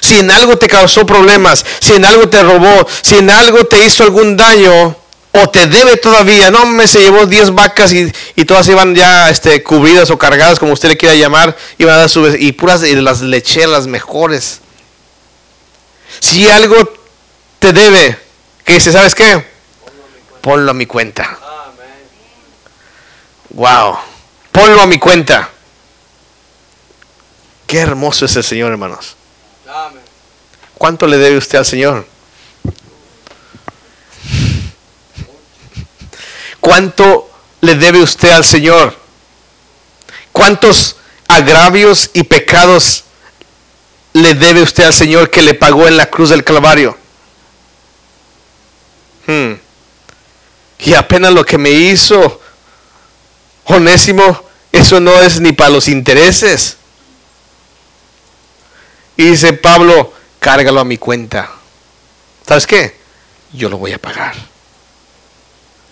si 0.00 0.18
en 0.18 0.30
algo 0.30 0.58
te 0.58 0.68
causó 0.68 1.06
problemas, 1.06 1.64
si 1.80 1.94
en 1.94 2.04
algo 2.04 2.28
te 2.28 2.42
robó, 2.42 2.86
si 3.02 3.16
en 3.16 3.30
algo 3.30 3.64
te 3.64 3.84
hizo 3.84 4.04
algún 4.04 4.36
daño, 4.36 4.96
o 5.42 5.50
te 5.50 5.66
debe 5.66 5.96
todavía, 5.96 6.50
no 6.50 6.66
me 6.66 6.86
se 6.86 7.00
llevó 7.00 7.26
10 7.26 7.54
vacas 7.54 7.92
y, 7.92 8.44
todas 8.44 8.68
iban 8.68 8.94
ya 8.94 9.30
este, 9.30 9.62
cubridas 9.62 10.10
o 10.10 10.18
cargadas, 10.18 10.58
como 10.58 10.72
usted 10.72 10.88
le 10.88 10.96
quiera 10.96 11.14
llamar, 11.14 11.56
iban 11.78 11.94
a 11.94 11.98
dar 11.98 12.08
su, 12.08 12.26
y 12.26 12.52
puras 12.52 12.82
y 12.82 12.94
las 12.96 13.20
lecheras 13.20 13.70
las 13.70 13.86
mejores. 13.86 14.60
Si 16.20 16.48
algo 16.48 16.76
te 17.58 17.72
debe, 17.72 18.18
que 18.64 18.74
dice, 18.74 18.92
¿sabes 18.92 19.14
qué? 19.14 19.44
Ponlo 20.40 20.70
a 20.70 20.74
mi 20.74 20.86
cuenta. 20.86 21.38
Wow 23.50 23.98
ponlo 24.56 24.80
a 24.80 24.86
mi 24.86 24.98
cuenta. 24.98 25.50
Qué 27.66 27.78
hermoso 27.78 28.24
es 28.24 28.36
el 28.36 28.44
Señor, 28.44 28.72
hermanos. 28.72 29.16
¿Cuánto 30.78 31.06
le 31.06 31.18
debe 31.18 31.36
usted 31.36 31.58
al 31.58 31.66
Señor? 31.66 32.06
¿Cuánto 36.66 37.30
le 37.60 37.76
debe 37.76 38.02
usted 38.02 38.28
al 38.30 38.44
Señor? 38.44 38.98
¿Cuántos 40.32 40.96
agravios 41.28 42.10
y 42.12 42.24
pecados 42.24 43.04
le 44.12 44.34
debe 44.34 44.62
usted 44.62 44.82
al 44.82 44.92
Señor 44.92 45.30
que 45.30 45.42
le 45.42 45.54
pagó 45.54 45.86
en 45.86 45.96
la 45.96 46.10
cruz 46.10 46.30
del 46.30 46.42
Calvario? 46.42 46.98
Hmm. 49.28 49.52
Y 50.80 50.94
apenas 50.94 51.32
lo 51.32 51.46
que 51.46 51.56
me 51.56 51.70
hizo 51.70 52.40
Onésimo 53.66 54.42
eso 54.72 54.98
no 54.98 55.22
es 55.22 55.40
ni 55.40 55.52
para 55.52 55.70
los 55.70 55.86
intereses. 55.86 56.78
Y 59.16 59.26
dice 59.26 59.52
Pablo, 59.52 60.12
cárgalo 60.40 60.80
a 60.80 60.84
mi 60.84 60.98
cuenta. 60.98 61.48
¿Sabes 62.44 62.66
qué? 62.66 62.96
Yo 63.52 63.68
lo 63.68 63.78
voy 63.78 63.92
a 63.92 63.98
pagar. 63.98 64.55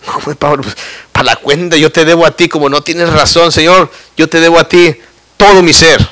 Pues 0.23 0.37
Pablo, 0.37 0.63
pues, 0.63 0.75
para 1.11 1.25
la 1.25 1.35
cuenta 1.35 1.77
yo 1.77 1.91
te 1.91 2.05
debo 2.05 2.25
a 2.25 2.31
ti, 2.31 2.47
como 2.47 2.69
no 2.69 2.81
tienes 2.81 3.11
razón, 3.11 3.51
Señor, 3.51 3.91
yo 4.17 4.29
te 4.29 4.39
debo 4.39 4.59
a 4.59 4.67
ti 4.67 4.95
todo 5.37 5.61
mi 5.61 5.73
ser. 5.73 6.07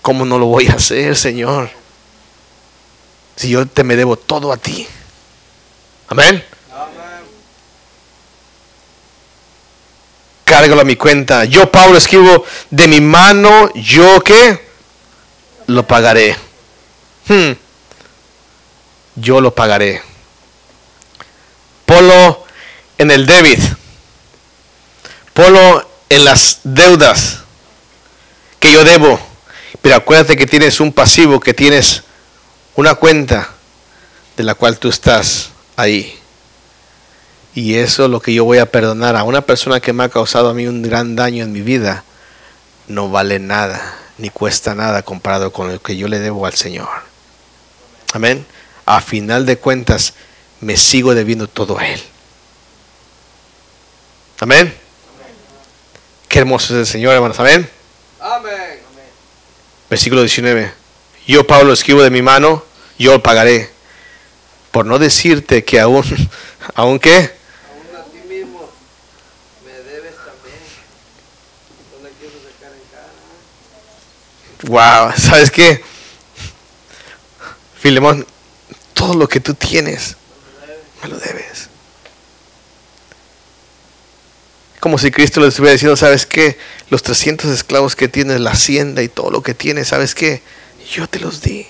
¿Cómo 0.00 0.24
no 0.24 0.38
lo 0.38 0.46
voy 0.46 0.66
a 0.66 0.74
hacer, 0.74 1.16
Señor? 1.16 1.70
Si 3.36 3.50
yo 3.50 3.66
te 3.66 3.84
me 3.84 3.96
debo 3.96 4.16
todo 4.16 4.52
a 4.52 4.56
ti. 4.56 4.86
Amén. 6.08 6.44
cárgalo 10.52 10.82
a 10.82 10.84
mi 10.84 10.96
cuenta. 10.96 11.46
Yo, 11.46 11.72
Pablo, 11.72 11.96
escribo 11.96 12.44
de 12.68 12.86
mi 12.86 13.00
mano, 13.00 13.72
yo 13.74 14.20
que 14.20 14.60
lo 15.66 15.86
pagaré. 15.86 16.36
Hmm. 17.26 17.52
Yo 19.16 19.40
lo 19.40 19.54
pagaré. 19.54 20.02
Polo 21.86 22.41
en 23.02 23.10
el 23.10 23.26
debit. 23.26 23.60
Polo 25.34 25.88
en 26.08 26.24
las 26.24 26.60
deudas 26.64 27.40
que 28.58 28.72
yo 28.72 28.84
debo. 28.84 29.18
Pero 29.80 29.96
acuérdate 29.96 30.36
que 30.36 30.46
tienes 30.46 30.80
un 30.80 30.92
pasivo, 30.92 31.40
que 31.40 31.54
tienes 31.54 32.02
una 32.76 32.94
cuenta 32.94 33.50
de 34.36 34.44
la 34.44 34.54
cual 34.54 34.78
tú 34.78 34.88
estás 34.88 35.50
ahí. 35.76 36.18
Y 37.54 37.74
eso 37.74 38.04
es 38.04 38.10
lo 38.10 38.20
que 38.20 38.32
yo 38.32 38.44
voy 38.44 38.58
a 38.58 38.70
perdonar 38.70 39.16
a 39.16 39.24
una 39.24 39.42
persona 39.42 39.80
que 39.80 39.92
me 39.92 40.04
ha 40.04 40.08
causado 40.08 40.48
a 40.48 40.54
mí 40.54 40.66
un 40.66 40.82
gran 40.82 41.16
daño 41.16 41.44
en 41.44 41.52
mi 41.52 41.60
vida. 41.60 42.04
No 42.88 43.10
vale 43.10 43.38
nada, 43.38 43.98
ni 44.18 44.30
cuesta 44.30 44.74
nada 44.74 45.02
comparado 45.02 45.52
con 45.52 45.70
lo 45.70 45.82
que 45.82 45.96
yo 45.96 46.08
le 46.08 46.18
debo 46.18 46.46
al 46.46 46.54
Señor. 46.54 46.88
Amén. 48.12 48.46
A 48.86 49.00
final 49.00 49.44
de 49.44 49.58
cuentas, 49.58 50.14
me 50.60 50.76
sigo 50.76 51.14
debiendo 51.14 51.46
todo 51.46 51.78
a 51.78 51.86
Él. 51.88 52.00
Amén. 54.42 54.74
Qué 56.26 56.40
hermoso 56.40 56.74
es 56.74 56.80
el 56.80 56.86
Señor, 56.92 57.14
hermanos. 57.14 57.38
Amén. 57.38 57.70
Amén. 58.18 58.80
Versículo 59.88 60.22
19. 60.22 60.72
Yo, 61.28 61.46
Pablo, 61.46 61.72
escribo 61.72 62.02
de 62.02 62.10
mi 62.10 62.22
mano, 62.22 62.64
yo 62.98 63.12
lo 63.12 63.22
pagaré. 63.22 63.70
Por 64.72 64.84
no 64.84 64.98
decirte 64.98 65.64
que 65.64 65.78
aún, 65.78 66.02
aún 66.74 66.98
qué, 66.98 67.18
Aún 67.18 67.96
a 67.96 68.02
ti 68.10 68.18
mismo 68.28 68.68
me 69.64 69.70
debes 69.74 70.16
también. 70.16 70.58
No 72.02 72.08
quiero 72.18 72.34
sacar 72.42 72.72
en 72.72 72.82
cara. 74.72 75.06
wow, 75.06 75.12
¿sabes 75.16 75.52
qué? 75.52 75.84
Filemón, 77.78 78.26
todo 78.92 79.14
lo 79.14 79.28
que 79.28 79.38
tú 79.38 79.54
tienes, 79.54 80.16
me 81.00 81.10
lo 81.10 81.18
debes. 81.18 81.68
Como 84.82 84.98
si 84.98 85.12
Cristo 85.12 85.38
le 85.38 85.46
estuviera 85.46 85.74
diciendo, 85.74 85.94
¿sabes 85.94 86.26
qué? 86.26 86.58
Los 86.90 87.04
300 87.04 87.52
esclavos 87.52 87.94
que 87.94 88.08
tienes, 88.08 88.40
la 88.40 88.50
hacienda 88.50 89.00
y 89.00 89.08
todo 89.08 89.30
lo 89.30 89.40
que 89.40 89.54
tienes, 89.54 89.86
¿sabes 89.86 90.12
qué? 90.12 90.42
Yo 90.90 91.06
te 91.06 91.20
los 91.20 91.40
di. 91.40 91.64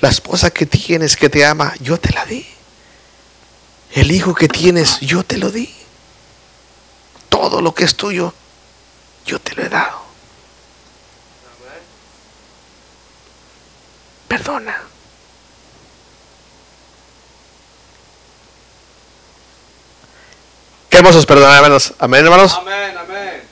La 0.00 0.08
esposa 0.08 0.50
que 0.50 0.64
tienes 0.64 1.16
que 1.16 1.28
te 1.28 1.44
ama, 1.44 1.74
yo 1.80 2.00
te 2.00 2.14
la 2.14 2.24
di. 2.24 2.46
El 3.92 4.10
hijo 4.10 4.34
que 4.34 4.48
tienes, 4.48 5.00
yo 5.00 5.22
te 5.22 5.36
lo 5.36 5.50
di. 5.50 5.70
Todo 7.28 7.60
lo 7.60 7.74
que 7.74 7.84
es 7.84 7.94
tuyo, 7.94 8.32
yo 9.26 9.38
te 9.38 9.54
lo 9.54 9.64
he 9.64 9.68
dado. 9.68 10.00
Perdona. 14.28 14.80
Hermosos 20.98 21.26
perdonar, 21.26 21.54
hermanos. 21.54 21.94
Amén, 22.00 22.24
hermanos. 22.24 22.54
Amén, 22.54 22.98
amén. 22.98 23.42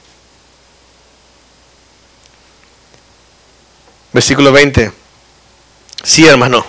Versículo 4.13 4.51
20. 4.51 4.91
Sí, 6.03 6.27
hermano. 6.27 6.67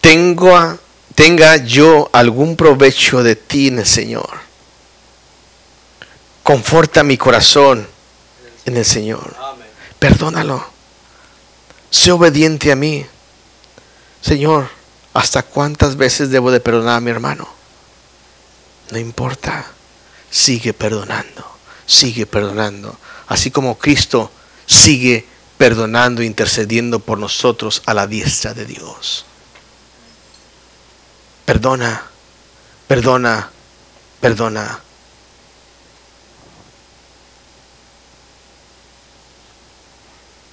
Tengo 0.00 0.78
tenga 1.14 1.56
yo 1.58 2.08
algún 2.10 2.56
provecho 2.56 3.22
de 3.22 3.36
ti 3.36 3.68
en 3.68 3.80
el 3.80 3.86
Señor. 3.86 4.30
Conforta 6.42 7.02
mi 7.02 7.18
corazón 7.18 7.86
en 8.64 8.78
el 8.78 8.86
Señor. 8.86 9.36
Amén. 9.38 9.68
Perdónalo. 9.98 10.64
Sé 11.90 12.12
obediente 12.12 12.72
a 12.72 12.76
mí. 12.76 13.04
Señor, 14.22 14.70
¿hasta 15.12 15.42
cuántas 15.42 15.96
veces 15.96 16.30
debo 16.30 16.50
de 16.50 16.60
perdonar 16.60 16.96
a 16.96 17.00
mi 17.00 17.10
hermano? 17.10 17.57
No 18.90 18.98
importa. 18.98 19.66
Sigue 20.30 20.72
perdonando. 20.72 21.58
Sigue 21.86 22.26
perdonando. 22.26 22.98
Así 23.26 23.50
como 23.50 23.78
Cristo 23.78 24.30
sigue 24.66 25.26
perdonando, 25.56 26.22
intercediendo 26.22 27.00
por 27.00 27.18
nosotros 27.18 27.82
a 27.86 27.94
la 27.94 28.06
diestra 28.06 28.54
de 28.54 28.64
Dios. 28.64 29.24
Perdona. 31.44 32.04
Perdona. 32.86 33.50
Perdona. 34.20 34.80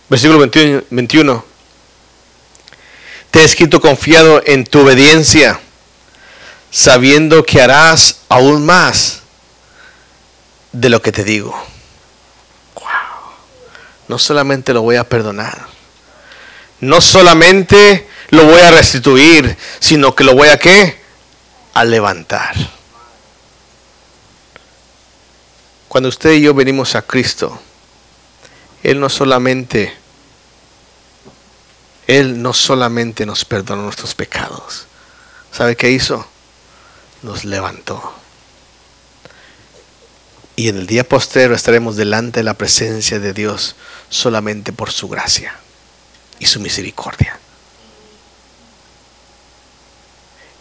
Versículo 0.07 0.39
21, 0.39 0.83
21. 0.89 1.45
Te 3.31 3.39
he 3.39 3.43
escrito 3.43 3.81
confiado 3.81 4.41
en 4.45 4.63
tu 4.63 4.81
obediencia, 4.81 5.59
sabiendo 6.76 7.45
que 7.45 7.61
harás 7.61 8.17
aún 8.28 8.65
más 8.65 9.21
de 10.73 10.89
lo 10.89 11.01
que 11.01 11.13
te 11.13 11.23
digo. 11.23 11.57
Wow. 12.76 12.84
No 14.09 14.19
solamente 14.19 14.73
lo 14.73 14.82
voy 14.82 14.97
a 14.97 15.07
perdonar, 15.07 15.67
no 16.82 16.99
solamente 16.99 18.09
lo 18.30 18.43
voy 18.43 18.59
a 18.59 18.71
restituir, 18.71 19.57
sino 19.80 20.13
que 20.15 20.26
lo 20.26 20.36
voy 20.36 20.49
a 20.49 20.59
qué? 20.59 21.01
A 21.76 21.86
levantar. 21.86 22.53
Cuando 25.88 26.09
usted 26.09 26.34
y 26.34 26.41
yo 26.41 26.53
venimos 26.53 26.95
a 26.95 27.03
Cristo, 27.03 27.57
él 28.84 28.99
no 28.99 29.07
solamente 29.07 29.95
Él 32.05 32.41
no 32.41 32.51
solamente 32.51 33.26
nos 33.26 33.45
perdonó 33.45 33.84
nuestros 33.84 34.13
pecados. 34.13 34.88
¿Sabe 35.53 35.78
qué 35.78 35.89
hizo? 35.89 36.28
Nos 37.26 37.43
levantó. 37.43 38.13
Y 40.55 40.69
en 40.69 40.78
el 40.78 40.88
día 40.88 41.03
postero 41.03 41.53
estaremos 41.53 41.95
delante 41.95 42.39
de 42.39 42.43
la 42.43 42.53
presencia 42.53 43.19
de 43.19 43.34
Dios 43.34 43.76
solamente 44.09 44.71
por 44.71 44.91
su 44.91 45.09
gracia 45.09 45.55
y 46.39 46.45
su 46.45 46.59
misericordia. 46.59 47.39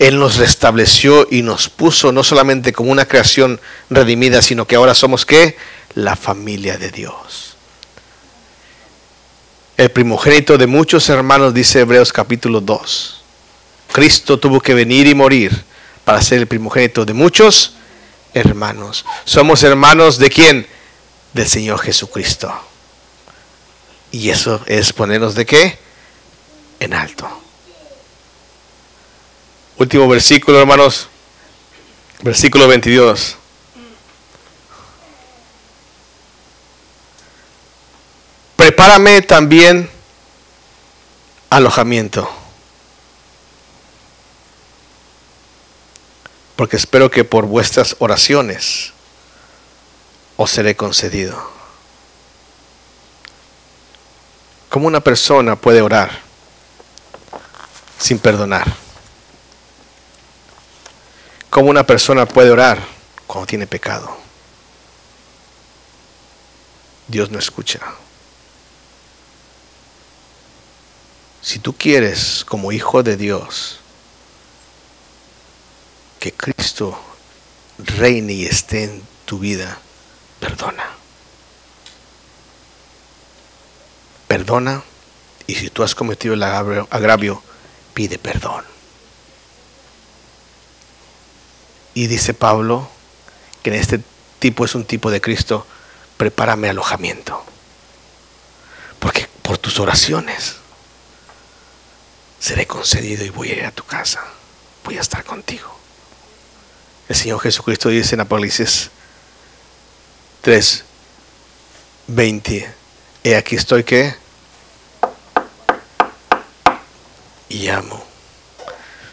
Él 0.01 0.19
nos 0.19 0.37
restableció 0.37 1.29
y 1.31 1.43
nos 1.43 1.69
puso 1.69 2.11
no 2.11 2.25
solamente 2.25 2.73
como 2.73 2.91
una 2.91 3.07
creación 3.07 3.61
redimida, 3.91 4.43
sino 4.43 4.67
que 4.67 4.75
ahora 4.75 4.95
somos 4.95 5.25
qué? 5.25 5.57
La 5.95 6.17
familia 6.17 6.77
de 6.79 6.91
Dios 6.91 7.55
el 9.77 9.91
primogénito 9.91 10.57
de 10.57 10.67
muchos 10.67 11.09
hermanos, 11.09 11.53
dice 11.53 11.81
Hebreos 11.81 12.12
capítulo 12.12 12.61
2. 12.61 13.23
Cristo 13.93 14.39
tuvo 14.39 14.61
que 14.61 14.73
venir 14.73 15.07
y 15.07 15.15
morir 15.15 15.65
para 16.05 16.23
ser 16.23 16.39
el 16.39 16.47
primogénito 16.47 17.05
de 17.05 17.13
muchos 17.13 17.75
hermanos. 18.33 19.05
Somos 19.25 19.63
hermanos 19.63 20.19
de 20.19 20.31
quién? 20.31 20.67
Del 21.33 21.49
Señor 21.49 21.81
Jesucristo. 21.81 22.53
Y 24.11 24.31
eso 24.31 24.63
es 24.67 24.93
ponernos 24.93 25.35
de 25.35 25.47
qué? 25.47 25.79
En 26.81 26.95
alto. 26.95 27.29
Último 29.79 30.09
versículo, 30.09 30.61
hermanos. 30.61 31.09
Versículo 32.23 32.69
22. 32.69 33.39
prepárame 38.65 39.23
también 39.23 39.91
alojamiento. 41.51 42.29
Porque 46.57 46.77
espero 46.77 47.11
que 47.11 47.25
por 47.25 47.47
vuestras 47.47 47.97
oraciones 47.99 48.93
os 50.37 50.51
seré 50.51 50.77
concedido. 50.77 51.53
¿Cómo 54.69 54.87
una 54.87 55.01
persona 55.01 55.57
puede 55.57 55.81
orar 55.81 56.11
sin 57.99 58.19
perdonar? 58.19 58.75
¿Cómo 61.51 61.71
una 61.71 61.85
persona 61.85 62.27
puede 62.27 62.51
orar 62.51 62.79
cuando 63.29 63.47
tiene 63.47 63.69
pecado? 63.69 64.17
Dios 67.07 67.31
no 67.31 67.39
escucha. 67.39 67.81
Si 71.41 71.59
tú 71.61 71.75
quieres, 71.75 72.45
como 72.45 72.73
hijo 72.73 73.03
de 73.03 73.17
Dios, 73.17 73.79
que 76.25 76.33
Cristo 76.33 76.99
reine 77.77 78.33
y 78.33 78.47
esté 78.47 78.85
en 78.85 79.03
tu 79.27 79.39
vida, 79.39 79.77
perdona. 80.41 80.89
Perdona 84.27 84.83
y 85.47 85.57
si 85.57 85.68
tú 85.68 85.83
has 85.83 85.95
cometido 85.95 86.33
el 86.33 86.43
agravio, 86.43 87.43
pide 87.93 88.16
perdón. 88.16 88.64
Y 91.93 92.07
dice 92.07 92.33
Pablo 92.33 92.89
que 93.62 93.68
en 93.68 93.77
este 93.77 94.01
tipo 94.39 94.64
es 94.64 94.75
un 94.75 94.87
tipo 94.87 95.11
de 95.11 95.20
Cristo, 95.20 95.66
prepárame 96.16 96.70
alojamiento. 96.70 97.45
Porque 98.99 99.29
por 99.43 99.59
tus 99.59 99.79
oraciones 99.79 100.57
seré 102.41 102.66
concedido 102.66 103.27
y 103.27 103.29
voy 103.29 103.51
a 103.51 103.57
ir 103.57 103.64
a 103.66 103.72
tu 103.72 103.85
casa. 103.85 104.25
Voy 104.85 104.97
a 104.97 105.03
estar 105.03 105.22
contigo. 105.22 105.84
El 107.09 107.17
Señor 107.17 107.41
Jesucristo 107.41 107.91
dice 107.91 108.15
en 108.15 108.23
Apocalipsis 108.23 108.91
3, 110.41 110.85
20, 112.07 112.75
he 113.25 113.37
aquí 113.37 113.57
estoy 113.57 113.85
que 113.85 114.15
y 117.51 117.69
amo. 117.69 118.03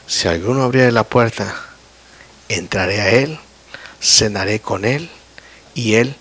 Si 0.08 0.30
alguno 0.30 0.64
abriere 0.64 0.92
la 0.94 1.04
puerta, 1.04 1.54
entraré 2.48 3.02
a 3.02 3.10
él, 3.10 3.40
cenaré 4.02 4.62
con 4.62 4.86
él 4.86 5.10
y 5.74 5.96
él 5.96 6.16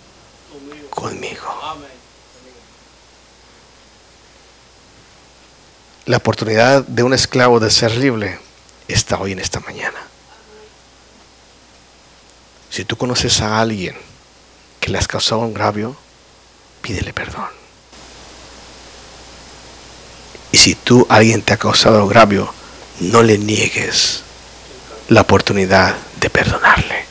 conmigo. 0.90 1.46
La 6.06 6.16
oportunidad 6.16 6.84
de 6.84 7.04
un 7.04 7.14
esclavo 7.14 7.60
de 7.60 7.70
ser 7.70 7.96
libre 7.96 8.40
está 8.88 9.20
hoy 9.20 9.32
en 9.32 9.38
esta 9.38 9.60
mañana. 9.60 10.09
Si 12.70 12.84
tú 12.84 12.96
conoces 12.96 13.40
a 13.40 13.60
alguien 13.60 13.96
que 14.78 14.90
le 14.90 14.98
has 14.98 15.08
causado 15.08 15.40
un 15.40 15.52
gravio, 15.52 15.96
pídele 16.80 17.12
perdón. 17.12 17.48
Y 20.52 20.58
si 20.58 20.74
tú 20.74 21.06
alguien 21.08 21.42
te 21.42 21.52
ha 21.52 21.56
causado 21.56 22.02
agravio, 22.02 22.52
no 23.00 23.22
le 23.22 23.38
niegues 23.38 24.22
la 25.08 25.22
oportunidad 25.22 25.94
de 26.20 26.30
perdonarle. 26.30 27.10